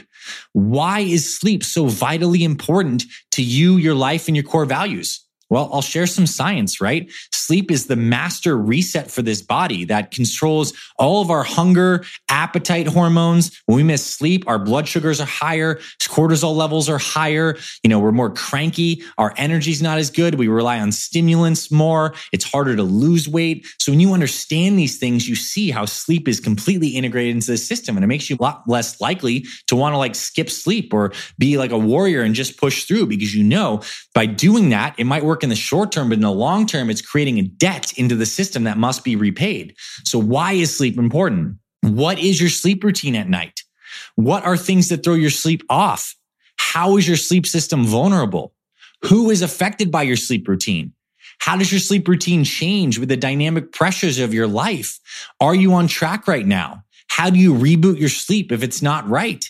Why 0.54 1.00
is 1.00 1.38
sleep 1.38 1.64
so 1.64 1.88
vitally 1.88 2.44
important 2.44 3.06
to 3.32 3.44
you, 3.44 3.78
your 3.78 3.96
life, 3.96 4.28
and 4.28 4.38
your 4.38 4.44
core 4.44 4.66
values? 4.66 5.23
Well, 5.54 5.70
I'll 5.72 5.84
share 5.84 6.08
some 6.08 6.26
science, 6.26 6.82
right? 6.82 7.12
Sleep 7.32 7.70
is 7.70 7.86
the 7.86 7.96
master 7.96 8.58
reset 8.58 9.12
for 9.12 9.22
this 9.22 9.44
body 9.44 9.86
that 9.86 10.10
controls 10.10 10.74
all 10.98 11.22
of 11.22 11.30
our 11.30 11.44
hunger, 11.44 12.04
appetite 12.28 12.88
hormones. 12.88 13.62
When 13.68 13.76
we 13.76 13.84
miss 13.84 14.04
sleep, 14.04 14.46
our 14.48 14.58
blood 14.58 14.88
sugars 14.88 15.22
are 15.22 15.28
higher, 15.28 15.76
cortisol 16.02 16.56
levels 16.56 16.90
are 16.90 16.98
higher. 16.98 17.56
You 17.84 17.92
know, 17.92 18.00
we're 18.00 18.12
more 18.12 18.32
cranky. 18.32 19.04
Our 19.20 19.36
energy's 19.38 19.80
not 19.80 20.00
as 20.00 20.10
good. 20.10 20.34
We 20.36 20.48
rely 20.48 20.80
on 20.80 20.92
stimulants 20.92 21.70
more. 21.70 22.16
It's 22.32 22.50
harder 22.52 22.76
to 22.76 22.84
lose 22.84 23.30
weight. 23.30 23.68
So 23.78 23.92
when 23.92 24.00
you 24.00 24.12
understand 24.14 24.80
these 24.80 24.98
things, 24.98 25.30
you 25.30 25.36
see 25.36 25.70
how 25.70 25.86
sleep 25.86 26.28
is 26.28 26.40
completely 26.40 26.88
integrated 26.88 27.36
into 27.36 27.52
the 27.52 27.58
system 27.58 27.96
and 27.96 28.04
it 28.04 28.08
makes 28.08 28.28
you 28.28 28.38
a 28.40 28.42
lot 28.42 28.64
less 28.68 29.00
likely 29.00 29.46
to 29.68 29.76
want 29.76 29.94
to 29.94 30.00
like 30.00 30.16
skip 30.16 30.50
sleep 30.50 30.96
or 30.96 31.14
be 31.38 31.60
like 31.60 31.72
a 31.72 31.78
warrior 31.78 32.24
and 32.24 32.34
just 32.34 32.58
push 32.58 32.86
through 32.86 33.06
because 33.06 33.36
you 33.36 33.44
know 33.44 33.84
by 34.16 34.26
doing 34.26 34.70
that, 34.70 34.96
it 34.98 35.06
might 35.06 35.24
work 35.24 35.43
in 35.44 35.50
the 35.50 35.56
short 35.56 35.92
term, 35.92 36.10
but 36.10 36.16
in 36.16 36.22
the 36.22 36.32
long 36.32 36.66
term, 36.66 36.90
it's 36.90 37.02
creating 37.02 37.38
a 37.38 37.44
debt 37.44 37.94
into 37.94 38.16
the 38.16 38.26
system 38.26 38.64
that 38.64 38.78
must 38.78 39.04
be 39.04 39.16
repaid. 39.16 39.76
So 40.04 40.18
why 40.18 40.54
is 40.54 40.76
sleep 40.76 40.98
important? 40.98 41.58
What 41.82 42.18
is 42.18 42.40
your 42.40 42.50
sleep 42.50 42.84
routine 42.84 43.16
at 43.16 43.30
night? 43.30 43.62
What 44.16 44.44
are 44.46 44.58
things 44.58 44.90
that 44.90 45.04
throw 45.04 45.14
your 45.14 45.30
sleep 45.30 45.64
off? 45.70 46.16
How 46.58 46.98
is 46.98 47.08
your 47.08 47.18
sleep 47.18 47.46
system 47.46 47.86
vulnerable? 47.86 48.54
Who 49.04 49.30
is 49.30 49.42
affected 49.42 49.92
by 49.92 50.04
your 50.04 50.16
sleep 50.16 50.48
routine? 50.48 50.94
How 51.40 51.58
does 51.58 51.72
your 51.72 51.80
sleep 51.80 52.08
routine 52.08 52.44
change 52.44 53.00
with 53.00 53.10
the 53.10 53.18
dynamic 53.18 53.74
pressures 53.74 54.20
of 54.20 54.34
your 54.34 54.48
life? 54.48 55.00
Are 55.40 55.56
you 55.56 55.74
on 55.74 55.88
track 55.88 56.28
right 56.28 56.46
now? 56.46 56.84
How 57.08 57.30
do 57.30 57.38
you 57.38 57.54
reboot 57.54 58.00
your 58.00 58.10
sleep 58.10 58.52
if 58.52 58.64
it's 58.64 58.82
not 58.82 59.08
right? 59.10 59.44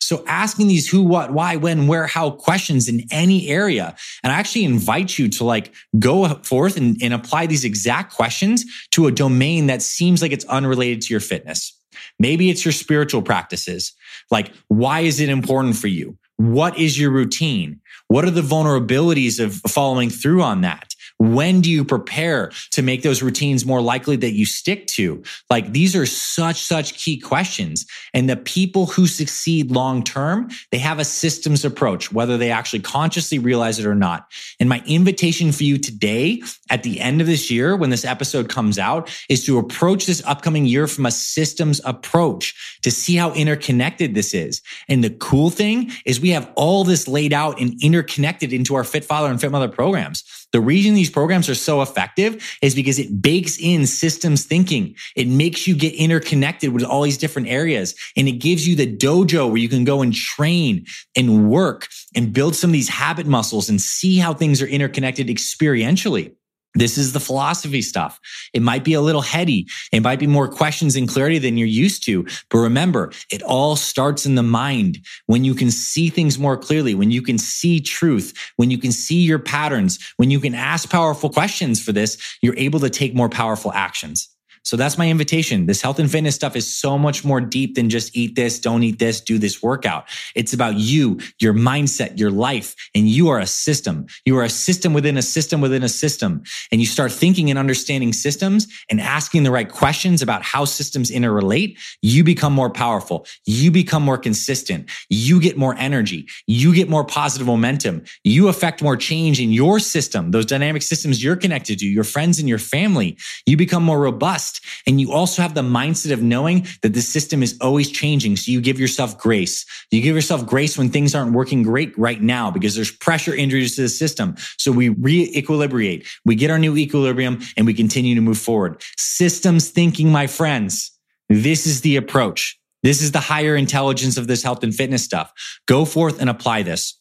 So 0.00 0.24
asking 0.26 0.68
these 0.68 0.88
who, 0.88 1.02
what, 1.02 1.32
why, 1.32 1.56
when, 1.56 1.86
where, 1.86 2.06
how 2.06 2.30
questions 2.30 2.88
in 2.88 3.04
any 3.10 3.48
area. 3.48 3.94
And 4.22 4.32
I 4.32 4.36
actually 4.36 4.64
invite 4.64 5.18
you 5.18 5.28
to 5.28 5.44
like 5.44 5.72
go 5.98 6.26
forth 6.42 6.76
and, 6.76 6.96
and 7.02 7.14
apply 7.14 7.46
these 7.46 7.64
exact 7.64 8.14
questions 8.14 8.64
to 8.92 9.06
a 9.06 9.12
domain 9.12 9.66
that 9.66 9.82
seems 9.82 10.22
like 10.22 10.32
it's 10.32 10.44
unrelated 10.46 11.02
to 11.02 11.14
your 11.14 11.20
fitness. 11.20 11.76
Maybe 12.18 12.50
it's 12.50 12.64
your 12.64 12.72
spiritual 12.72 13.22
practices. 13.22 13.92
Like, 14.30 14.52
why 14.68 15.00
is 15.00 15.20
it 15.20 15.28
important 15.28 15.76
for 15.76 15.88
you? 15.88 16.18
What 16.36 16.78
is 16.78 16.98
your 16.98 17.10
routine? 17.10 17.80
What 18.08 18.24
are 18.24 18.30
the 18.30 18.40
vulnerabilities 18.40 19.38
of 19.38 19.54
following 19.70 20.10
through 20.10 20.42
on 20.42 20.62
that? 20.62 20.94
When 21.20 21.60
do 21.60 21.70
you 21.70 21.84
prepare 21.84 22.50
to 22.70 22.80
make 22.80 23.02
those 23.02 23.22
routines 23.22 23.66
more 23.66 23.82
likely 23.82 24.16
that 24.16 24.32
you 24.32 24.46
stick 24.46 24.86
to? 24.86 25.22
Like 25.50 25.70
these 25.72 25.94
are 25.94 26.06
such, 26.06 26.62
such 26.62 26.94
key 26.94 27.18
questions. 27.18 27.84
And 28.14 28.28
the 28.28 28.38
people 28.38 28.86
who 28.86 29.06
succeed 29.06 29.70
long 29.70 30.02
term, 30.02 30.48
they 30.70 30.78
have 30.78 30.98
a 30.98 31.04
systems 31.04 31.62
approach, 31.62 32.10
whether 32.10 32.38
they 32.38 32.50
actually 32.50 32.80
consciously 32.80 33.38
realize 33.38 33.78
it 33.78 33.84
or 33.84 33.94
not. 33.94 34.32
And 34.58 34.66
my 34.66 34.82
invitation 34.86 35.52
for 35.52 35.64
you 35.64 35.76
today 35.76 36.42
at 36.70 36.84
the 36.84 36.98
end 37.00 37.20
of 37.20 37.26
this 37.26 37.50
year, 37.50 37.76
when 37.76 37.90
this 37.90 38.06
episode 38.06 38.48
comes 38.48 38.78
out, 38.78 39.10
is 39.28 39.44
to 39.44 39.58
approach 39.58 40.06
this 40.06 40.22
upcoming 40.24 40.64
year 40.64 40.86
from 40.86 41.04
a 41.04 41.10
systems 41.10 41.82
approach 41.84 42.78
to 42.80 42.90
see 42.90 43.16
how 43.16 43.30
interconnected 43.34 44.14
this 44.14 44.32
is. 44.32 44.62
And 44.88 45.04
the 45.04 45.10
cool 45.10 45.50
thing 45.50 45.90
is 46.06 46.18
we 46.18 46.30
have 46.30 46.50
all 46.56 46.82
this 46.82 47.06
laid 47.06 47.34
out 47.34 47.60
and 47.60 47.74
interconnected 47.82 48.54
into 48.54 48.74
our 48.74 48.84
Fit 48.84 49.04
Father 49.04 49.28
and 49.28 49.38
Fit 49.38 49.50
Mother 49.50 49.68
programs. 49.68 50.24
The 50.52 50.60
reason 50.60 50.94
these 50.94 51.10
programs 51.10 51.48
are 51.48 51.54
so 51.54 51.82
effective 51.82 52.58
is 52.62 52.74
because 52.74 52.98
it 52.98 53.22
bakes 53.22 53.58
in 53.58 53.86
systems 53.86 54.44
thinking. 54.44 54.96
It 55.16 55.28
makes 55.28 55.66
you 55.66 55.76
get 55.76 55.94
interconnected 55.94 56.72
with 56.72 56.84
all 56.84 57.02
these 57.02 57.18
different 57.18 57.48
areas 57.48 57.94
and 58.16 58.26
it 58.26 58.32
gives 58.32 58.66
you 58.66 58.74
the 58.74 58.96
dojo 58.96 59.48
where 59.48 59.58
you 59.58 59.68
can 59.68 59.84
go 59.84 60.02
and 60.02 60.12
train 60.12 60.86
and 61.16 61.48
work 61.48 61.88
and 62.16 62.32
build 62.32 62.56
some 62.56 62.70
of 62.70 62.72
these 62.72 62.88
habit 62.88 63.26
muscles 63.26 63.68
and 63.68 63.80
see 63.80 64.18
how 64.18 64.34
things 64.34 64.60
are 64.60 64.66
interconnected 64.66 65.28
experientially. 65.28 66.34
This 66.74 66.96
is 66.96 67.12
the 67.12 67.20
philosophy 67.20 67.82
stuff. 67.82 68.20
It 68.54 68.62
might 68.62 68.84
be 68.84 68.94
a 68.94 69.00
little 69.00 69.22
heady. 69.22 69.66
It 69.92 70.00
might 70.00 70.20
be 70.20 70.26
more 70.28 70.48
questions 70.48 70.94
and 70.94 71.08
clarity 71.08 71.38
than 71.38 71.56
you're 71.56 71.66
used 71.66 72.04
to. 72.04 72.26
But 72.48 72.58
remember, 72.58 73.12
it 73.30 73.42
all 73.42 73.74
starts 73.74 74.24
in 74.24 74.36
the 74.36 74.42
mind. 74.42 74.98
When 75.26 75.44
you 75.44 75.54
can 75.54 75.70
see 75.70 76.10
things 76.10 76.38
more 76.38 76.56
clearly, 76.56 76.94
when 76.94 77.10
you 77.10 77.22
can 77.22 77.38
see 77.38 77.80
truth, 77.80 78.32
when 78.56 78.70
you 78.70 78.78
can 78.78 78.92
see 78.92 79.20
your 79.22 79.40
patterns, 79.40 79.98
when 80.16 80.30
you 80.30 80.38
can 80.38 80.54
ask 80.54 80.88
powerful 80.88 81.28
questions 81.30 81.82
for 81.82 81.92
this, 81.92 82.16
you're 82.40 82.56
able 82.56 82.80
to 82.80 82.90
take 82.90 83.14
more 83.14 83.28
powerful 83.28 83.72
actions. 83.72 84.28
So 84.62 84.76
that's 84.76 84.98
my 84.98 85.08
invitation. 85.08 85.66
This 85.66 85.82
health 85.82 85.98
and 85.98 86.10
fitness 86.10 86.34
stuff 86.34 86.54
is 86.54 86.76
so 86.76 86.98
much 86.98 87.24
more 87.24 87.40
deep 87.40 87.74
than 87.74 87.88
just 87.88 88.16
eat 88.16 88.36
this, 88.36 88.58
don't 88.58 88.82
eat 88.82 88.98
this, 88.98 89.20
do 89.20 89.38
this 89.38 89.62
workout. 89.62 90.04
It's 90.34 90.52
about 90.52 90.76
you, 90.76 91.18
your 91.40 91.54
mindset, 91.54 92.18
your 92.18 92.30
life, 92.30 92.74
and 92.94 93.08
you 93.08 93.28
are 93.28 93.38
a 93.38 93.46
system. 93.46 94.06
You 94.24 94.36
are 94.38 94.44
a 94.44 94.50
system 94.50 94.92
within 94.92 95.16
a 95.16 95.22
system 95.22 95.60
within 95.60 95.82
a 95.82 95.88
system. 95.88 96.42
And 96.70 96.80
you 96.80 96.86
start 96.86 97.10
thinking 97.10 97.50
and 97.50 97.58
understanding 97.58 98.12
systems 98.12 98.68
and 98.90 99.00
asking 99.00 99.44
the 99.44 99.50
right 99.50 99.68
questions 99.68 100.22
about 100.22 100.42
how 100.42 100.66
systems 100.66 101.10
interrelate. 101.10 101.78
You 102.02 102.22
become 102.22 102.52
more 102.52 102.70
powerful. 102.70 103.26
You 103.46 103.70
become 103.70 104.02
more 104.02 104.18
consistent. 104.18 104.90
You 105.08 105.40
get 105.40 105.56
more 105.56 105.74
energy. 105.78 106.28
You 106.46 106.74
get 106.74 106.88
more 106.88 107.04
positive 107.04 107.46
momentum. 107.46 108.02
You 108.24 108.48
affect 108.48 108.82
more 108.82 108.96
change 108.96 109.40
in 109.40 109.52
your 109.52 109.78
system, 109.78 110.30
those 110.30 110.46
dynamic 110.46 110.82
systems 110.82 111.22
you're 111.24 111.36
connected 111.36 111.78
to, 111.78 111.86
your 111.86 112.04
friends 112.04 112.38
and 112.38 112.48
your 112.48 112.58
family. 112.58 113.16
You 113.46 113.56
become 113.56 113.82
more 113.82 113.98
robust 113.98 114.49
And 114.86 115.00
you 115.00 115.12
also 115.12 115.42
have 115.42 115.54
the 115.54 115.62
mindset 115.62 116.12
of 116.12 116.22
knowing 116.22 116.66
that 116.82 116.94
the 116.94 117.02
system 117.02 117.42
is 117.42 117.56
always 117.60 117.90
changing. 117.90 118.36
So 118.36 118.50
you 118.50 118.60
give 118.60 118.80
yourself 118.80 119.18
grace. 119.18 119.64
You 119.90 120.00
give 120.02 120.14
yourself 120.14 120.46
grace 120.46 120.78
when 120.78 120.90
things 120.90 121.14
aren't 121.14 121.32
working 121.32 121.62
great 121.62 121.96
right 121.98 122.20
now 122.20 122.50
because 122.50 122.74
there's 122.74 122.90
pressure 122.90 123.34
injuries 123.34 123.76
to 123.76 123.82
the 123.82 123.88
system. 123.88 124.36
So 124.58 124.72
we 124.72 124.88
re-equilibrate. 124.88 126.06
We 126.24 126.34
get 126.34 126.50
our 126.50 126.58
new 126.58 126.76
equilibrium 126.76 127.40
and 127.56 127.66
we 127.66 127.74
continue 127.74 128.14
to 128.14 128.20
move 128.20 128.38
forward. 128.38 128.82
Systems 128.96 129.70
thinking, 129.70 130.10
my 130.10 130.26
friends. 130.26 130.90
This 131.28 131.66
is 131.66 131.82
the 131.82 131.96
approach. 131.96 132.58
This 132.82 133.02
is 133.02 133.12
the 133.12 133.20
higher 133.20 133.56
intelligence 133.56 134.16
of 134.16 134.26
this 134.26 134.42
health 134.42 134.64
and 134.64 134.74
fitness 134.74 135.04
stuff. 135.04 135.32
Go 135.66 135.84
forth 135.84 136.20
and 136.20 136.30
apply 136.30 136.62
this. 136.62 136.99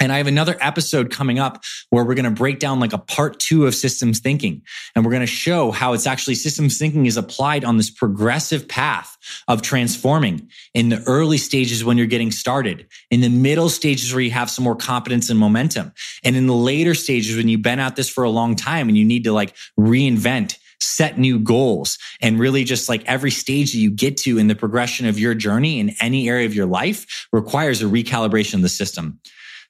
And 0.00 0.12
I 0.12 0.18
have 0.18 0.26
another 0.28 0.56
episode 0.60 1.10
coming 1.10 1.38
up 1.38 1.64
where 1.90 2.04
we're 2.04 2.14
going 2.14 2.24
to 2.24 2.30
break 2.30 2.60
down 2.60 2.78
like 2.78 2.92
a 2.92 2.98
part 2.98 3.40
two 3.40 3.66
of 3.66 3.74
systems 3.74 4.20
thinking. 4.20 4.62
And 4.94 5.04
we're 5.04 5.10
going 5.10 5.20
to 5.20 5.26
show 5.26 5.72
how 5.72 5.92
it's 5.92 6.06
actually 6.06 6.36
systems 6.36 6.78
thinking 6.78 7.06
is 7.06 7.16
applied 7.16 7.64
on 7.64 7.76
this 7.76 7.90
progressive 7.90 8.68
path 8.68 9.16
of 9.48 9.62
transforming 9.62 10.48
in 10.72 10.88
the 10.88 11.02
early 11.06 11.38
stages 11.38 11.84
when 11.84 11.98
you're 11.98 12.06
getting 12.06 12.30
started, 12.30 12.86
in 13.10 13.20
the 13.20 13.28
middle 13.28 13.68
stages 13.68 14.12
where 14.12 14.22
you 14.22 14.30
have 14.30 14.50
some 14.50 14.64
more 14.64 14.76
competence 14.76 15.30
and 15.30 15.38
momentum, 15.38 15.92
and 16.22 16.36
in 16.36 16.46
the 16.46 16.54
later 16.54 16.94
stages 16.94 17.36
when 17.36 17.48
you've 17.48 17.62
been 17.62 17.80
at 17.80 17.96
this 17.96 18.08
for 18.08 18.24
a 18.24 18.30
long 18.30 18.54
time 18.54 18.88
and 18.88 18.96
you 18.96 19.04
need 19.04 19.24
to 19.24 19.32
like 19.32 19.54
reinvent 19.78 20.56
set 20.80 21.18
new 21.18 21.40
goals 21.40 21.98
and 22.20 22.38
really 22.38 22.62
just 22.62 22.88
like 22.88 23.04
every 23.06 23.32
stage 23.32 23.72
that 23.72 23.78
you 23.78 23.90
get 23.90 24.16
to 24.16 24.38
in 24.38 24.46
the 24.46 24.54
progression 24.54 25.06
of 25.06 25.18
your 25.18 25.34
journey 25.34 25.80
in 25.80 25.94
any 26.00 26.28
area 26.28 26.46
of 26.46 26.54
your 26.54 26.66
life 26.66 27.26
requires 27.32 27.82
a 27.82 27.84
recalibration 27.84 28.54
of 28.54 28.62
the 28.62 28.68
system. 28.68 29.18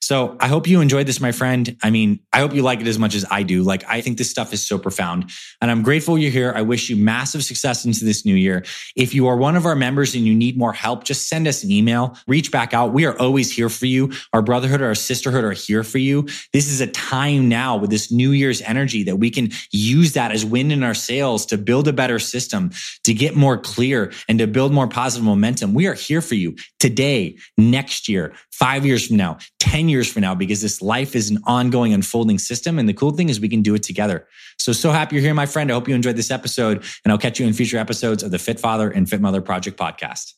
So 0.01 0.37
I 0.41 0.49
hope 0.49 0.67
you 0.67 0.81
enjoyed 0.81 1.07
this, 1.07 1.21
my 1.21 1.33
friend. 1.33 1.77
I 1.83 1.91
mean, 1.91 2.21
I 2.33 2.39
hope 2.39 2.55
you 2.55 2.63
like 2.63 2.81
it 2.81 2.87
as 2.87 2.99
much 2.99 3.15
as 3.15 3.25
I 3.31 3.43
do. 3.43 3.63
Like, 3.63 3.85
I 3.89 4.01
think 4.01 4.17
this 4.17 4.31
stuff 4.31 4.53
is 4.53 4.67
so 4.67 4.79
profound 4.79 5.31
and 5.61 5.71
I'm 5.71 5.83
grateful 5.83 6.17
you're 6.17 6.31
here. 6.31 6.53
I 6.55 6.63
wish 6.63 6.89
you 6.89 6.97
massive 6.97 7.43
success 7.43 7.85
into 7.85 8.05
this 8.05 8.25
new 8.25 8.35
year. 8.35 8.65
If 8.97 9.13
you 9.13 9.27
are 9.27 9.37
one 9.37 9.57
of 9.57 9.67
our 9.67 9.75
members 9.75 10.15
and 10.15 10.25
you 10.25 10.35
need 10.35 10.57
more 10.57 10.73
help, 10.73 11.05
just 11.05 11.29
send 11.29 11.49
us 11.49 11.65
an 11.65 11.71
email, 11.71 12.17
reach 12.27 12.53
back 12.53 12.73
out. 12.73 12.93
We 12.93 13.07
are 13.07 13.19
always 13.19 13.51
here 13.51 13.69
for 13.69 13.87
you. 13.87 14.13
Our 14.33 14.41
brotherhood 14.41 14.81
or 14.81 14.87
our 14.87 14.95
sisterhood 14.95 15.45
are 15.45 15.53
here 15.53 15.83
for 15.83 15.99
you. 15.99 16.27
This 16.53 16.69
is 16.69 16.81
a 16.81 16.87
time 16.87 17.49
now 17.49 17.77
with 17.77 17.91
this 17.91 18.13
new 18.13 18.31
year's 18.31 18.63
energy 18.63 19.03
that 19.03 19.17
we 19.17 19.31
can 19.31 19.51
use 19.73 20.13
that 20.13 20.31
as 20.31 20.45
wind 20.45 20.73
in 20.73 20.83
our 20.85 20.95
sails 20.95 21.45
to 21.47 21.59
build 21.59 21.89
a 21.89 21.93
better 21.93 22.19
system, 22.19 22.71
to 23.05 23.13
get 23.13 23.35
more 23.35 23.59
clear 23.59 24.13
and 24.29 24.39
to 24.39 24.47
build 24.47 24.73
more 24.73 24.87
positive 24.87 25.25
momentum. 25.25 25.75
We 25.75 25.87
are 25.87 25.95
here 25.95 26.21
for 26.21 26.37
you 26.37 26.57
today, 26.79 27.37
next 27.57 28.09
year, 28.09 28.33
five 28.53 28.87
years 28.87 29.07
from 29.07 29.17
now, 29.17 29.39
10 29.59 29.88
years 29.89 30.11
from 30.11 30.23
now, 30.23 30.35
because 30.35 30.61
this 30.61 30.81
life 30.83 31.15
is 31.15 31.31
an 31.31 31.39
ongoing 31.45 31.93
unfolding 31.93 32.39
system. 32.39 32.79
And 32.79 32.89
the 32.89 32.95
cool 32.95 33.11
thing 33.11 33.29
is 33.29 33.41
we 33.41 33.49
can 33.49 33.63
do 33.63 33.75
it 33.75 33.83
together. 33.83 34.27
So, 34.59 34.73
so 34.73 34.91
happy 34.91 35.17
you're 35.17 35.23
here, 35.23 35.35
my 35.35 35.47
friend. 35.47 35.71
I 35.71 35.75
hope 35.75 35.89
you 35.89 35.95
enjoyed 35.95 36.17
this 36.17 36.31
episode 36.31 36.85
and 37.05 37.13
I'll 37.13 37.19
catch 37.19 37.41
you 37.41 37.47
in 37.47 37.53
future 37.53 37.79
episodes 37.79 38.23
of 38.23 38.31
the 38.31 38.39
Fit 38.39 38.61
Father 38.61 38.91
and 38.91 39.09
Fit 39.09 39.21
Mother 39.21 39.41
Project 39.41 39.79
podcast. 39.79 40.35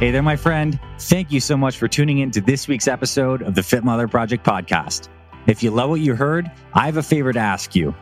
Hey 0.00 0.10
there, 0.10 0.22
my 0.22 0.36
friend. 0.36 0.78
Thank 0.98 1.30
you 1.30 1.40
so 1.40 1.56
much 1.56 1.78
for 1.78 1.88
tuning 1.88 2.18
in 2.18 2.30
to 2.32 2.40
this 2.40 2.66
week's 2.66 2.88
episode 2.88 3.42
of 3.42 3.54
the 3.54 3.62
Fit 3.62 3.84
Mother 3.84 4.08
Project 4.08 4.44
podcast. 4.44 5.08
If 5.46 5.62
you 5.62 5.70
love 5.70 5.90
what 5.90 6.00
you 6.00 6.14
heard, 6.14 6.50
I 6.74 6.86
have 6.86 6.96
a 6.96 7.02
favor 7.02 7.32
to 7.32 7.38
ask 7.38 7.74
you. 7.74 7.94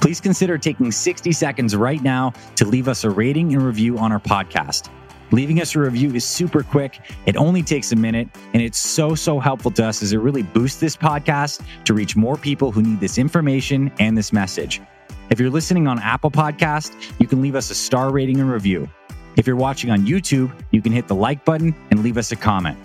Please 0.00 0.20
consider 0.20 0.58
taking 0.58 0.90
60 0.90 1.32
seconds 1.32 1.74
right 1.74 2.02
now 2.02 2.32
to 2.56 2.64
leave 2.64 2.88
us 2.88 3.04
a 3.04 3.10
rating 3.10 3.54
and 3.54 3.62
review 3.62 3.96
on 3.96 4.12
our 4.12 4.20
podcast. 4.20 4.90
Leaving 5.32 5.60
us 5.60 5.74
a 5.74 5.80
review 5.80 6.14
is 6.14 6.24
super 6.24 6.62
quick. 6.62 7.00
It 7.26 7.36
only 7.36 7.62
takes 7.62 7.92
a 7.92 7.96
minute, 7.96 8.28
and 8.52 8.62
it's 8.62 8.78
so, 8.78 9.14
so 9.14 9.38
helpful 9.40 9.70
to 9.72 9.86
us 9.86 10.02
as 10.02 10.12
it 10.12 10.18
really 10.18 10.42
boosts 10.42 10.78
this 10.78 10.96
podcast 10.96 11.62
to 11.84 11.94
reach 11.94 12.16
more 12.16 12.36
people 12.36 12.70
who 12.70 12.82
need 12.82 13.00
this 13.00 13.18
information 13.18 13.90
and 13.98 14.16
this 14.16 14.32
message. 14.32 14.80
If 15.30 15.40
you're 15.40 15.50
listening 15.50 15.88
on 15.88 15.98
Apple 15.98 16.30
Podcast, 16.30 16.94
you 17.18 17.26
can 17.26 17.42
leave 17.42 17.56
us 17.56 17.70
a 17.70 17.74
star 17.74 18.12
rating 18.12 18.40
and 18.40 18.50
review. 18.50 18.88
If 19.36 19.46
you're 19.46 19.56
watching 19.56 19.90
on 19.90 20.06
YouTube, 20.06 20.52
you 20.70 20.80
can 20.80 20.92
hit 20.92 21.08
the 21.08 21.14
like 21.14 21.44
button 21.44 21.74
and 21.90 22.02
leave 22.02 22.16
us 22.16 22.30
a 22.32 22.36
comment. 22.36 22.78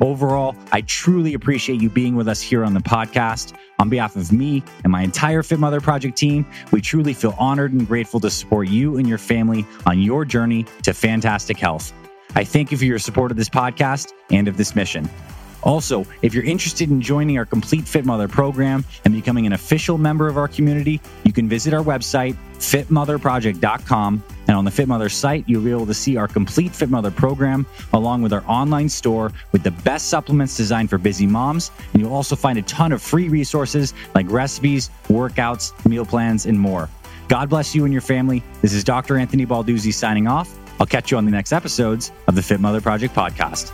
Overall, 0.00 0.54
I 0.72 0.82
truly 0.82 1.34
appreciate 1.34 1.80
you 1.80 1.88
being 1.88 2.16
with 2.16 2.28
us 2.28 2.40
here 2.40 2.64
on 2.64 2.74
the 2.74 2.80
podcast. 2.80 3.54
On 3.78 3.88
behalf 3.88 4.16
of 4.16 4.32
me 4.32 4.62
and 4.84 4.92
my 4.92 5.02
entire 5.02 5.42
Fit 5.42 5.58
Mother 5.58 5.80
Project 5.80 6.16
team, 6.16 6.46
we 6.70 6.80
truly 6.80 7.14
feel 7.14 7.34
honored 7.38 7.72
and 7.72 7.86
grateful 7.86 8.20
to 8.20 8.30
support 8.30 8.68
you 8.68 8.96
and 8.96 9.08
your 9.08 9.18
family 9.18 9.66
on 9.86 10.00
your 10.00 10.24
journey 10.24 10.66
to 10.82 10.92
fantastic 10.92 11.58
health. 11.58 11.92
I 12.34 12.44
thank 12.44 12.70
you 12.70 12.78
for 12.78 12.84
your 12.84 12.98
support 12.98 13.30
of 13.30 13.36
this 13.36 13.48
podcast 13.48 14.12
and 14.30 14.48
of 14.48 14.56
this 14.56 14.74
mission. 14.74 15.08
Also, 15.62 16.06
if 16.22 16.32
you're 16.32 16.44
interested 16.44 16.90
in 16.90 17.00
joining 17.00 17.38
our 17.38 17.44
Complete 17.44 17.88
Fit 17.88 18.04
Mother 18.04 18.28
program 18.28 18.84
and 19.04 19.12
becoming 19.12 19.46
an 19.46 19.52
official 19.52 19.98
member 19.98 20.28
of 20.28 20.36
our 20.36 20.46
community, 20.46 21.00
you 21.24 21.32
can 21.32 21.48
visit 21.48 21.74
our 21.74 21.82
website, 21.82 22.36
fitmotherproject.com. 22.58 24.22
And 24.48 24.56
on 24.56 24.64
the 24.64 24.70
Fit 24.70 24.86
Mother 24.86 25.08
site, 25.08 25.44
you'll 25.48 25.62
be 25.62 25.70
able 25.70 25.86
to 25.86 25.94
see 25.94 26.16
our 26.16 26.28
Complete 26.28 26.72
Fit 26.72 26.90
Mother 26.90 27.10
program 27.10 27.66
along 27.92 28.22
with 28.22 28.32
our 28.32 28.44
online 28.46 28.88
store 28.88 29.32
with 29.52 29.62
the 29.62 29.70
best 29.70 30.08
supplements 30.08 30.56
designed 30.56 30.90
for 30.90 30.98
busy 30.98 31.26
moms. 31.26 31.70
And 31.92 32.02
you'll 32.02 32.14
also 32.14 32.36
find 32.36 32.58
a 32.58 32.62
ton 32.62 32.92
of 32.92 33.02
free 33.02 33.28
resources 33.28 33.94
like 34.14 34.30
recipes, 34.30 34.90
workouts, 35.08 35.72
meal 35.88 36.06
plans, 36.06 36.46
and 36.46 36.58
more. 36.58 36.88
God 37.28 37.48
bless 37.48 37.74
you 37.74 37.84
and 37.84 37.92
your 37.92 38.02
family. 38.02 38.42
This 38.62 38.72
is 38.72 38.84
Dr. 38.84 39.16
Anthony 39.16 39.46
Balduzzi 39.46 39.92
signing 39.92 40.28
off. 40.28 40.56
I'll 40.78 40.86
catch 40.86 41.10
you 41.10 41.16
on 41.16 41.24
the 41.24 41.30
next 41.30 41.52
episodes 41.52 42.12
of 42.28 42.34
the 42.34 42.42
Fit 42.42 42.60
Mother 42.60 42.80
Project 42.80 43.14
podcast. 43.14 43.72